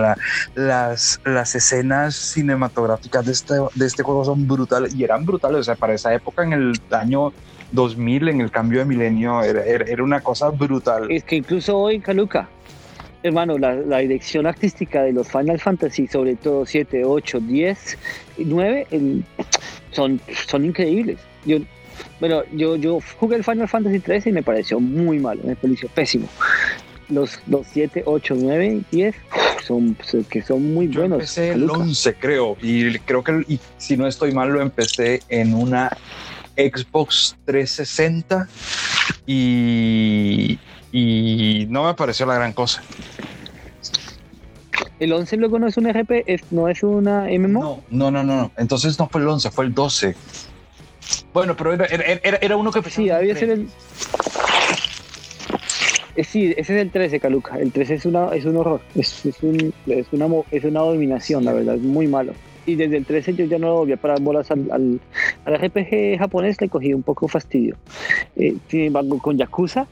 las, 0.53 1.19
las 1.25 1.55
escenas 1.55 2.13
cinematográficas 2.13 3.25
de 3.25 3.31
este, 3.31 3.55
de 3.73 3.87
este 3.87 4.03
juego 4.03 4.23
son 4.23 4.47
brutales. 4.47 4.93
Y 4.93 5.03
eran 5.03 5.25
brutales. 5.25 5.61
O 5.61 5.63
sea, 5.63 5.73
para 5.73 5.95
esa 5.95 6.13
época, 6.13 6.43
en 6.43 6.53
el 6.53 6.73
año 6.91 7.33
2000, 7.71 8.29
en 8.29 8.41
el 8.41 8.51
cambio 8.51 8.77
de 8.77 8.85
milenio, 8.85 9.41
era, 9.41 9.65
era, 9.65 10.03
una 10.03 10.21
cosa 10.21 10.51
brutal. 10.51 11.09
Es 11.09 11.23
que 11.23 11.37
incluso 11.37 11.75
hoy, 11.79 11.99
Caluca, 12.01 12.47
hermano, 13.23 13.57
la, 13.57 13.73
la, 13.73 13.97
dirección 13.97 14.45
artística 14.45 15.01
de 15.01 15.13
los 15.13 15.27
Final 15.27 15.59
Fantasy, 15.59 16.05
sobre 16.05 16.35
todo 16.35 16.67
7, 16.67 17.03
8, 17.03 17.39
10 17.39 17.97
y 18.37 18.45
9, 18.45 18.87
son, 19.89 20.21
son 20.45 20.65
increíbles. 20.65 21.17
Yo 21.45 21.57
bueno, 22.19 22.43
yo, 22.53 22.75
yo 22.75 22.99
jugué 23.19 23.35
el 23.35 23.43
Final 23.43 23.67
Fantasy 23.67 23.99
13 23.99 24.29
y 24.29 24.33
me 24.33 24.43
pareció 24.43 24.79
muy 24.79 25.19
malo, 25.19 25.41
me 25.43 25.55
pareció 25.55 25.89
pésimo. 25.89 26.27
Los, 27.09 27.39
los 27.47 27.67
7, 27.67 28.03
8, 28.05 28.35
9, 28.37 28.81
10 28.91 29.15
son, 29.65 29.97
que 30.29 30.41
son 30.41 30.73
muy 30.73 30.87
yo 30.87 31.01
buenos. 31.01 31.19
Empecé 31.19 31.51
el 31.51 31.69
11, 31.69 32.13
creo, 32.15 32.57
y 32.61 32.97
creo 32.99 33.23
que 33.23 33.43
y 33.47 33.59
si 33.77 33.97
no 33.97 34.07
estoy 34.07 34.31
mal, 34.31 34.49
lo 34.49 34.61
empecé 34.61 35.21
en 35.29 35.53
una 35.53 35.95
Xbox 36.55 37.37
360 37.45 38.47
y, 39.25 40.59
y 40.91 41.65
no 41.69 41.85
me 41.85 41.93
pareció 41.93 42.25
la 42.25 42.35
gran 42.35 42.53
cosa. 42.53 42.81
¿El 44.99 45.13
11 45.13 45.37
luego 45.37 45.57
no 45.57 45.67
es 45.67 45.77
un 45.77 45.91
RP? 45.91 46.25
¿No 46.51 46.67
es 46.67 46.83
una 46.83 47.23
MMO? 47.23 47.83
No, 47.89 48.11
no, 48.11 48.23
no, 48.23 48.23
no. 48.23 48.51
Entonces 48.55 48.99
no 48.99 49.09
fue 49.09 49.21
el 49.21 49.27
11, 49.27 49.49
fue 49.49 49.65
el 49.65 49.73
12. 49.73 50.15
Bueno, 51.33 51.55
pero 51.55 51.73
era, 51.73 51.85
era, 51.85 52.37
era 52.41 52.57
uno 52.57 52.71
que... 52.71 52.81
Sí, 52.89 53.09
había 53.09 53.35
ser 53.35 53.49
el... 53.49 53.67
Eh, 56.15 56.23
sí, 56.23 56.53
ese 56.57 56.75
es 56.75 56.81
el 56.81 56.91
13, 56.91 57.19
Caluca. 57.19 57.57
El 57.57 57.71
13 57.71 57.95
es, 57.95 58.05
una, 58.05 58.29
es 58.35 58.45
un 58.45 58.57
horror. 58.57 58.81
Es, 58.95 59.25
es, 59.25 59.41
un, 59.41 59.73
es, 59.87 60.07
una, 60.11 60.27
es 60.51 60.63
una 60.63 60.81
dominación, 60.81 61.45
la 61.45 61.53
verdad. 61.53 61.75
Es 61.75 61.81
muy 61.81 62.07
malo 62.07 62.33
y 62.65 62.75
desde 62.75 62.97
el 62.97 63.05
13 63.05 63.33
yo 63.33 63.45
ya 63.45 63.57
no 63.57 63.73
volví 63.75 63.93
a 63.93 63.97
parar 63.97 64.21
bolas 64.21 64.51
al, 64.51 64.69
al, 64.71 64.99
RPG 65.45 66.19
japonés, 66.19 66.59
le 66.61 66.69
cogí 66.69 66.93
un 66.93 67.03
poco 67.03 67.27
fastidio. 67.27 67.75
Eh, 68.37 68.55
sin 68.69 68.81
embargo, 68.81 69.19
con 69.19 69.37
Yakuza 69.37 69.87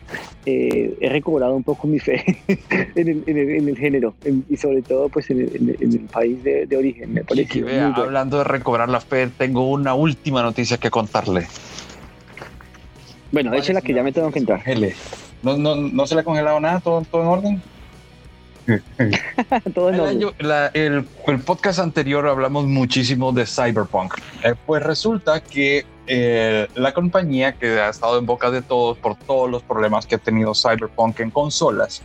eh, 0.45 0.97
he 1.01 1.09
recobrado 1.09 1.55
un 1.55 1.63
poco 1.63 1.87
mi 1.87 1.99
fe 1.99 2.23
en, 2.95 3.07
el, 3.07 3.23
en, 3.27 3.67
el, 3.67 3.77
género 3.77 4.15
y 4.49 4.55
sobre 4.55 4.81
todo 4.81 5.09
pues 5.09 5.29
en 5.29 5.41
el, 5.41 5.99
país 6.11 6.41
de, 6.43 6.65
de, 6.65 6.77
origen. 6.77 7.13
Me 7.13 7.23
parece. 7.23 7.63
Hablando 7.95 8.37
de 8.37 8.45
recobrar 8.45 8.87
la 8.87 9.01
fe, 9.01 9.27
tengo 9.37 9.69
una 9.69 9.93
última 9.93 10.41
noticia 10.41 10.77
que 10.77 10.89
contarle. 10.89 11.47
Bueno, 13.31 13.53
échela 13.53 13.81
que 13.81 13.93
ya 13.93 14.03
me 14.03 14.11
tengo 14.11 14.31
que 14.31 14.39
entrar. 14.39 14.63
¿No, 15.43 15.57
no, 15.57 15.75
no 15.75 16.07
se 16.07 16.15
le 16.15 16.21
ha 16.21 16.23
congelado 16.23 16.59
nada? 16.59 16.79
¿Todo, 16.79 17.01
todo 17.01 17.21
en 17.21 17.27
orden? 17.27 17.61
el, 20.73 21.05
el, 21.25 21.39
podcast 21.39 21.79
anterior 21.79 22.27
hablamos 22.27 22.65
muchísimo 22.65 23.31
de 23.31 23.45
Cyberpunk. 23.45 24.15
Eh, 24.43 24.53
pues 24.65 24.83
resulta 24.83 25.41
que 25.41 25.85
eh, 26.11 26.67
la 26.73 26.91
compañía 26.91 27.53
que 27.53 27.79
ha 27.79 27.89
estado 27.89 28.17
en 28.17 28.25
boca 28.25 28.49
de 28.49 28.63
todos 28.63 28.97
por 28.97 29.15
todos 29.15 29.47
los 29.47 29.61
problemas 29.61 30.07
que 30.07 30.15
ha 30.15 30.17
tenido 30.17 30.55
Cyberpunk 30.55 31.19
en 31.19 31.29
consolas, 31.29 32.01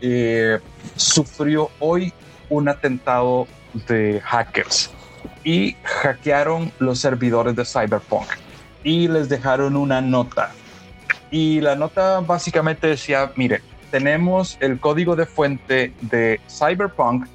eh, 0.00 0.60
sufrió 0.94 1.68
hoy 1.80 2.12
un 2.48 2.68
atentado 2.68 3.48
de 3.88 4.20
hackers 4.24 4.92
y 5.42 5.74
hackearon 5.82 6.70
los 6.78 7.00
servidores 7.00 7.56
de 7.56 7.64
Cyberpunk 7.64 8.28
y 8.84 9.08
les 9.08 9.28
dejaron 9.28 9.74
una 9.74 10.00
nota. 10.00 10.52
Y 11.32 11.60
la 11.60 11.74
nota 11.74 12.20
básicamente 12.20 12.86
decía, 12.86 13.32
mire, 13.34 13.62
tenemos 13.90 14.58
el 14.60 14.78
código 14.78 15.16
de 15.16 15.26
fuente 15.26 15.92
de 16.02 16.40
Cyberpunk, 16.48 17.26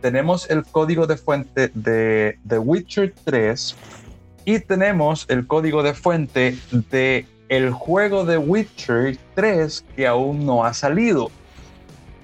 tenemos 0.00 0.48
el 0.48 0.64
código 0.64 1.08
de 1.08 1.16
fuente 1.16 1.72
de 1.74 2.38
The 2.46 2.58
Witcher 2.58 3.12
3 3.24 3.74
Y 4.46 4.60
tenemos 4.60 5.26
el 5.28 5.46
código 5.48 5.82
de 5.82 5.92
fuente 5.92 6.56
de 6.70 7.26
el 7.48 7.72
juego 7.72 8.24
de 8.24 8.38
Witcher 8.38 9.18
3 9.34 9.84
que 9.96 10.06
aún 10.06 10.46
no 10.46 10.64
ha 10.64 10.72
salido. 10.72 11.32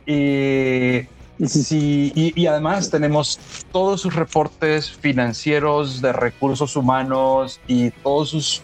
Y, 0.07 1.03
sí, 1.45 2.13
y, 2.15 2.47
además 2.47 2.91
tenemos 2.91 3.41
todos 3.73 4.01
sus 4.01 4.15
reportes 4.15 4.89
financieros 4.89 6.01
de 6.01 6.13
recursos 6.13 6.77
humanos 6.77 7.61
y 7.67 7.91
todos 7.91 8.31
sus 8.31 8.63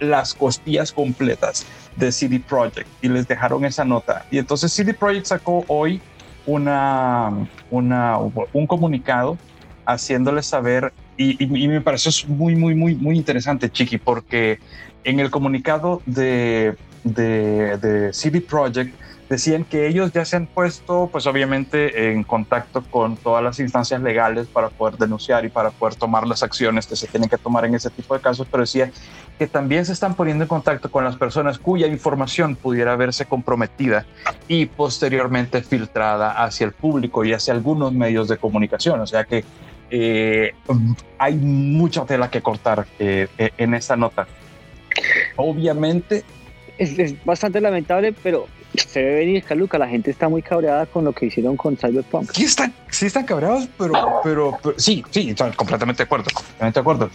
las 0.00 0.32
costillas 0.32 0.90
completas 0.90 1.66
de 1.96 2.10
CD 2.10 2.40
Projekt 2.40 2.88
y 3.02 3.08
les 3.08 3.28
dejaron 3.28 3.66
esa 3.66 3.84
nota. 3.84 4.24
Y 4.30 4.38
entonces 4.38 4.72
CD 4.72 4.94
Projekt 4.94 5.26
sacó 5.26 5.64
hoy 5.68 6.00
una, 6.46 7.30
una, 7.70 8.16
un 8.18 8.66
comunicado 8.66 9.36
haciéndoles 9.84 10.46
saber 10.46 10.94
y, 11.16 11.46
me 11.46 11.80
pareció 11.80 12.10
muy, 12.28 12.56
muy, 12.56 12.74
muy, 12.74 12.94
muy 12.94 13.16
interesante, 13.16 13.70
Chiqui, 13.70 13.98
porque 13.98 14.58
en 15.04 15.20
el 15.20 15.30
comunicado 15.30 16.02
de, 16.06 16.76
de, 17.04 17.76
de 17.78 18.12
CD 18.12 18.40
Projekt 18.40 18.94
decían 19.32 19.64
que 19.64 19.86
ellos 19.86 20.12
ya 20.12 20.24
se 20.26 20.36
han 20.36 20.46
puesto, 20.46 21.08
pues 21.10 21.26
obviamente, 21.26 22.12
en 22.12 22.22
contacto 22.22 22.82
con 22.82 23.16
todas 23.16 23.42
las 23.42 23.58
instancias 23.60 24.02
legales 24.02 24.46
para 24.46 24.68
poder 24.68 24.98
denunciar 24.98 25.44
y 25.46 25.48
para 25.48 25.70
poder 25.70 25.94
tomar 25.94 26.26
las 26.26 26.42
acciones 26.42 26.86
que 26.86 26.96
se 26.96 27.06
tienen 27.06 27.30
que 27.30 27.38
tomar 27.38 27.64
en 27.64 27.74
ese 27.74 27.88
tipo 27.88 28.14
de 28.14 28.20
casos, 28.20 28.46
pero 28.50 28.62
decía 28.62 28.90
que 29.38 29.46
también 29.46 29.86
se 29.86 29.94
están 29.94 30.14
poniendo 30.14 30.44
en 30.44 30.48
contacto 30.48 30.90
con 30.90 31.02
las 31.02 31.16
personas 31.16 31.58
cuya 31.58 31.86
información 31.86 32.56
pudiera 32.56 32.94
verse 32.96 33.24
comprometida 33.24 34.04
y 34.48 34.66
posteriormente 34.66 35.62
filtrada 35.62 36.32
hacia 36.44 36.66
el 36.66 36.72
público 36.72 37.24
y 37.24 37.32
hacia 37.32 37.54
algunos 37.54 37.92
medios 37.94 38.28
de 38.28 38.36
comunicación. 38.36 39.00
O 39.00 39.06
sea 39.06 39.24
que 39.24 39.44
eh, 39.94 40.54
hay 41.18 41.34
mucha 41.34 42.06
tela 42.06 42.30
que 42.30 42.40
cortar 42.40 42.86
eh, 42.98 43.28
en 43.58 43.74
esta 43.74 43.94
nota. 43.94 44.26
Obviamente. 45.36 46.24
Es, 46.78 47.22
bastante 47.24 47.60
lamentable, 47.60 48.14
pero 48.22 48.48
se 48.74 49.02
ve 49.02 49.14
venir, 49.16 49.44
Caluca. 49.44 49.76
La 49.76 49.86
gente 49.86 50.10
está 50.10 50.30
muy 50.30 50.40
cabreada 50.40 50.86
con 50.86 51.04
lo 51.04 51.12
que 51.12 51.26
hicieron 51.26 51.58
con 51.58 51.76
Cyberpunk. 51.76 52.30
Sí 52.32 52.44
están, 52.44 52.72
sí 52.90 53.06
están 53.06 53.26
cabreados, 53.26 53.68
pero, 53.78 53.92
pero, 54.24 54.58
sí, 54.78 55.04
sí, 55.10 55.30
estoy 55.30 55.52
completamente 55.52 55.98
de 55.98 56.04
acuerdo, 56.04 56.30
completamente 56.32 56.78
de 56.78 56.80
acuerdo. 56.80 57.10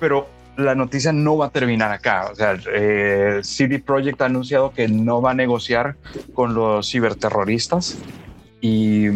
Pero 0.00 0.28
la 0.56 0.74
noticia 0.74 1.12
no 1.12 1.36
va 1.36 1.46
a 1.46 1.50
terminar 1.50 1.92
acá. 1.92 2.30
O 2.32 2.34
sea, 2.34 2.58
eh, 2.74 3.38
CD 3.44 3.78
Projekt 3.78 4.20
ha 4.22 4.26
anunciado 4.26 4.72
que 4.72 4.88
no 4.88 5.22
va 5.22 5.30
a 5.30 5.34
negociar 5.34 5.94
con 6.34 6.54
los 6.54 6.90
ciberterroristas 6.90 7.96
y 8.60 9.06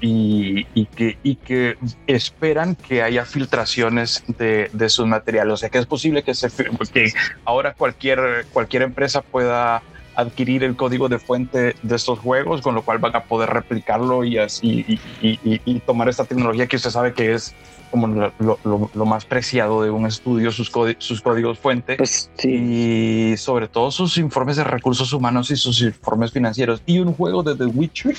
y, 0.00 0.86
que, 0.86 1.18
y 1.22 1.36
que 1.36 1.76
esperan 2.06 2.74
que 2.76 3.02
haya 3.02 3.24
filtraciones 3.24 4.24
de, 4.38 4.70
de 4.72 4.88
sus 4.88 5.06
materiales. 5.06 5.54
O 5.54 5.56
sea, 5.56 5.68
que 5.68 5.78
es 5.78 5.86
posible 5.86 6.22
que, 6.22 6.34
se, 6.34 6.48
que 6.92 7.12
ahora 7.44 7.74
cualquier, 7.74 8.46
cualquier 8.52 8.82
empresa 8.82 9.22
pueda 9.22 9.82
adquirir 10.16 10.64
el 10.64 10.76
código 10.76 11.08
de 11.08 11.18
fuente 11.18 11.76
de 11.82 11.96
estos 11.96 12.18
juegos, 12.18 12.62
con 12.62 12.74
lo 12.74 12.82
cual 12.82 12.98
van 12.98 13.14
a 13.14 13.24
poder 13.24 13.50
replicarlo 13.50 14.24
y, 14.24 14.38
así, 14.38 14.98
y, 15.20 15.80
tomar 15.80 16.08
esta 16.08 16.24
tecnología 16.24 16.66
que 16.66 16.76
usted 16.76 16.90
sabe 16.90 17.12
que 17.12 17.34
es 17.34 17.54
como 17.90 18.08
lo, 18.38 19.06
más 19.06 19.24
preciado 19.24 19.82
de 19.82 19.90
un 19.90 20.06
estudio, 20.06 20.50
sus, 20.50 20.72
sus 20.98 21.20
códigos 21.20 21.58
fuente 21.58 21.96
pues, 21.96 22.30
y 22.42 23.34
sobre 23.36 23.68
todo 23.68 23.90
sus 23.90 24.18
informes 24.18 24.56
de 24.56 24.64
recursos 24.64 25.12
humanos 25.12 25.50
y 25.50 25.56
sus 25.56 25.80
informes 25.82 26.32
financieros. 26.32 26.82
Y 26.86 26.98
un 26.98 27.14
juego 27.14 27.42
de 27.42 27.54
The 27.54 27.66
Witcher 27.66 28.16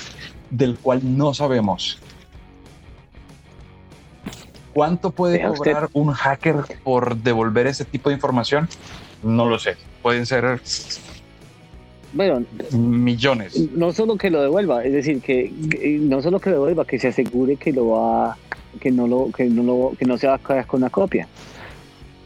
del 0.50 0.78
cual 0.78 1.00
no 1.02 1.34
sabemos. 1.34 1.98
¿Cuánto 4.72 5.10
puede 5.10 5.42
cobrar 5.42 5.88
un 5.92 6.12
hacker 6.12 6.56
por 6.84 7.16
devolver 7.16 7.66
ese 7.66 7.84
tipo 7.84 8.10
de 8.10 8.14
información? 8.14 8.68
No 9.22 9.46
lo 9.46 9.58
sé. 9.58 9.76
Pueden 10.02 10.24
ser 10.24 10.60
bueno, 12.12 12.44
millones. 12.72 13.58
No 13.72 13.92
solo 13.92 14.16
que 14.16 14.30
lo 14.30 14.42
devuelva, 14.42 14.84
es 14.84 14.92
decir, 14.92 15.20
que, 15.20 15.50
no 16.00 16.22
solo 16.22 16.40
que 16.40 16.50
lo 16.50 16.56
devuelva, 16.56 16.84
que 16.84 16.98
se 16.98 17.08
asegure 17.08 17.56
que 17.56 17.72
lo 17.72 17.88
va, 17.90 18.36
que 18.80 18.90
no 18.90 19.06
lo, 19.06 19.30
que 19.30 19.44
no 19.46 19.62
lo, 19.62 19.92
que 19.98 20.04
no 20.04 20.16
se 20.16 20.26
va 20.26 20.34
a 20.34 20.38
quedar 20.38 20.66
con 20.66 20.82
una 20.82 20.90
copia. 20.90 21.28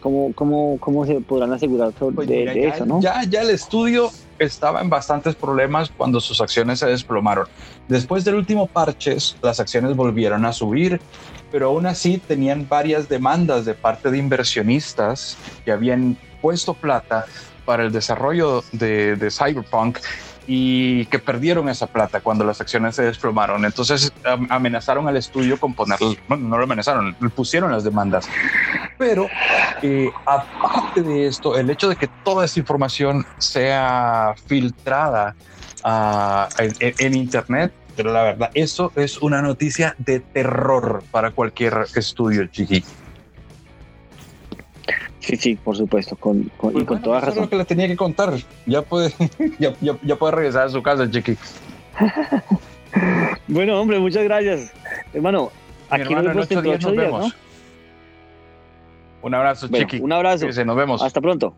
¿Cómo, 0.01 0.33
cómo, 0.35 0.79
cómo 0.81 1.07
se 1.07 1.21
podrán 1.21 1.53
asegurar 1.53 1.93
pues 1.93 2.29
de, 2.29 2.67
eso, 2.67 2.85
no? 2.85 3.01
Ya, 3.01 3.23
ya 3.25 3.43
el 3.43 3.51
estudio 3.51 4.11
estaba 4.41 4.81
en 4.81 4.91
bastantes 4.91 5.37
problemas 5.37 5.91
cuando 5.97 6.21
sus 6.21 6.41
acciones 6.41 6.81
se 6.81 6.87
desplomaron. 6.87 7.47
Después 7.89 8.25
del 8.25 8.35
último 8.35 8.67
parches, 8.67 9.37
las 9.43 9.61
acciones 9.61 9.95
volvieron 9.95 10.45
a 10.45 10.53
subir, 10.53 11.01
pero 11.53 11.69
aún 11.69 11.87
así 11.87 12.19
tenían 12.19 12.67
varias 12.69 13.09
demandas 13.09 13.65
de 13.65 13.75
parte 13.75 14.11
de 14.11 14.19
inversionistas 14.19 15.37
que 15.65 15.71
habían 15.71 16.17
puesto 16.41 16.75
plata 16.75 17.27
para 17.65 17.85
el 17.85 17.93
desarrollo 17.93 18.65
de, 18.73 19.17
de 19.17 19.31
Cyberpunk 19.31 19.99
y 20.47 21.07
que 21.07 21.19
perdieron 21.19 21.69
esa 21.69 21.87
plata 21.87 22.21
cuando 22.21 22.45
las 22.45 22.61
acciones 22.61 22.97
se 22.97 23.03
desplomaron. 23.03 23.65
Entonces 23.65 24.13
amenazaron 24.49 25.07
al 25.09 25.17
estudio 25.17 25.59
con 25.59 25.75
ponerlo, 25.75 26.15
no 26.29 26.59
lo 26.59 26.65
amenazaron, 26.65 27.15
pusieron 27.35 27.73
las 27.73 27.85
demandas. 27.85 28.29
Pero 28.99 29.29
eh, 29.83 30.11
aparte 30.27 31.03
de 31.03 31.27
esto, 31.27 31.57
el 31.57 31.71
hecho 31.71 31.89
de 31.89 31.97
que 31.97 32.09
toda 32.25 32.45
esa 32.45 32.59
información 32.59 33.27
sea 33.39 34.35
filtrada 34.47 35.35
ah, 35.85 36.49
en, 36.59 37.15
Internet, 37.15 37.73
pero 37.97 38.13
la 38.13 38.23
verdad, 38.23 38.51
eso 38.55 38.91
es 38.97 39.21
una 39.21 39.43
noticia 39.43 39.95
de 39.99 40.21
terror 40.21 41.05
para 41.11 41.31
cualquier 41.31 41.87
estudio 41.95 42.47
chiquito. 42.47 42.89
Sí, 45.23 45.37
sí, 45.37 45.55
por 45.55 45.77
supuesto, 45.77 46.17
con, 46.17 46.41
y 46.41 46.51
pues 46.59 46.85
con 46.85 47.01
toda 47.01 47.21
razón. 47.21 47.45
lo 47.45 47.49
que 47.49 47.57
le 47.57 47.65
tenía 47.65 47.87
que 47.87 47.97
contar. 47.97 48.35
Ya 48.67 48.83
puede, 48.83 49.13
ya, 49.61 49.73
ya, 49.81 50.17
puede 50.17 50.33
regresar 50.33 50.67
a 50.67 50.69
su 50.69 50.83
casa, 50.83 51.09
Chiqui. 51.09 51.37
bueno, 53.47 53.81
hombre, 53.81 54.01
muchas 54.01 54.25
gracias. 54.25 54.73
Hermano, 55.15 55.53
aquí 55.91 56.13
nos 56.13 56.25
vemos 56.25 56.51
en 56.51 56.67
ocho 56.67 56.91
días, 56.91 57.11
¿no? 57.11 57.31
Un 59.23 59.35
abrazo, 59.35 59.69
Chiqui. 59.69 60.01
Un 60.01 60.13
abrazo. 60.13 60.47
nos 60.65 60.77
vemos. 60.77 61.03
Hasta 61.03 61.21
pronto. 61.21 61.55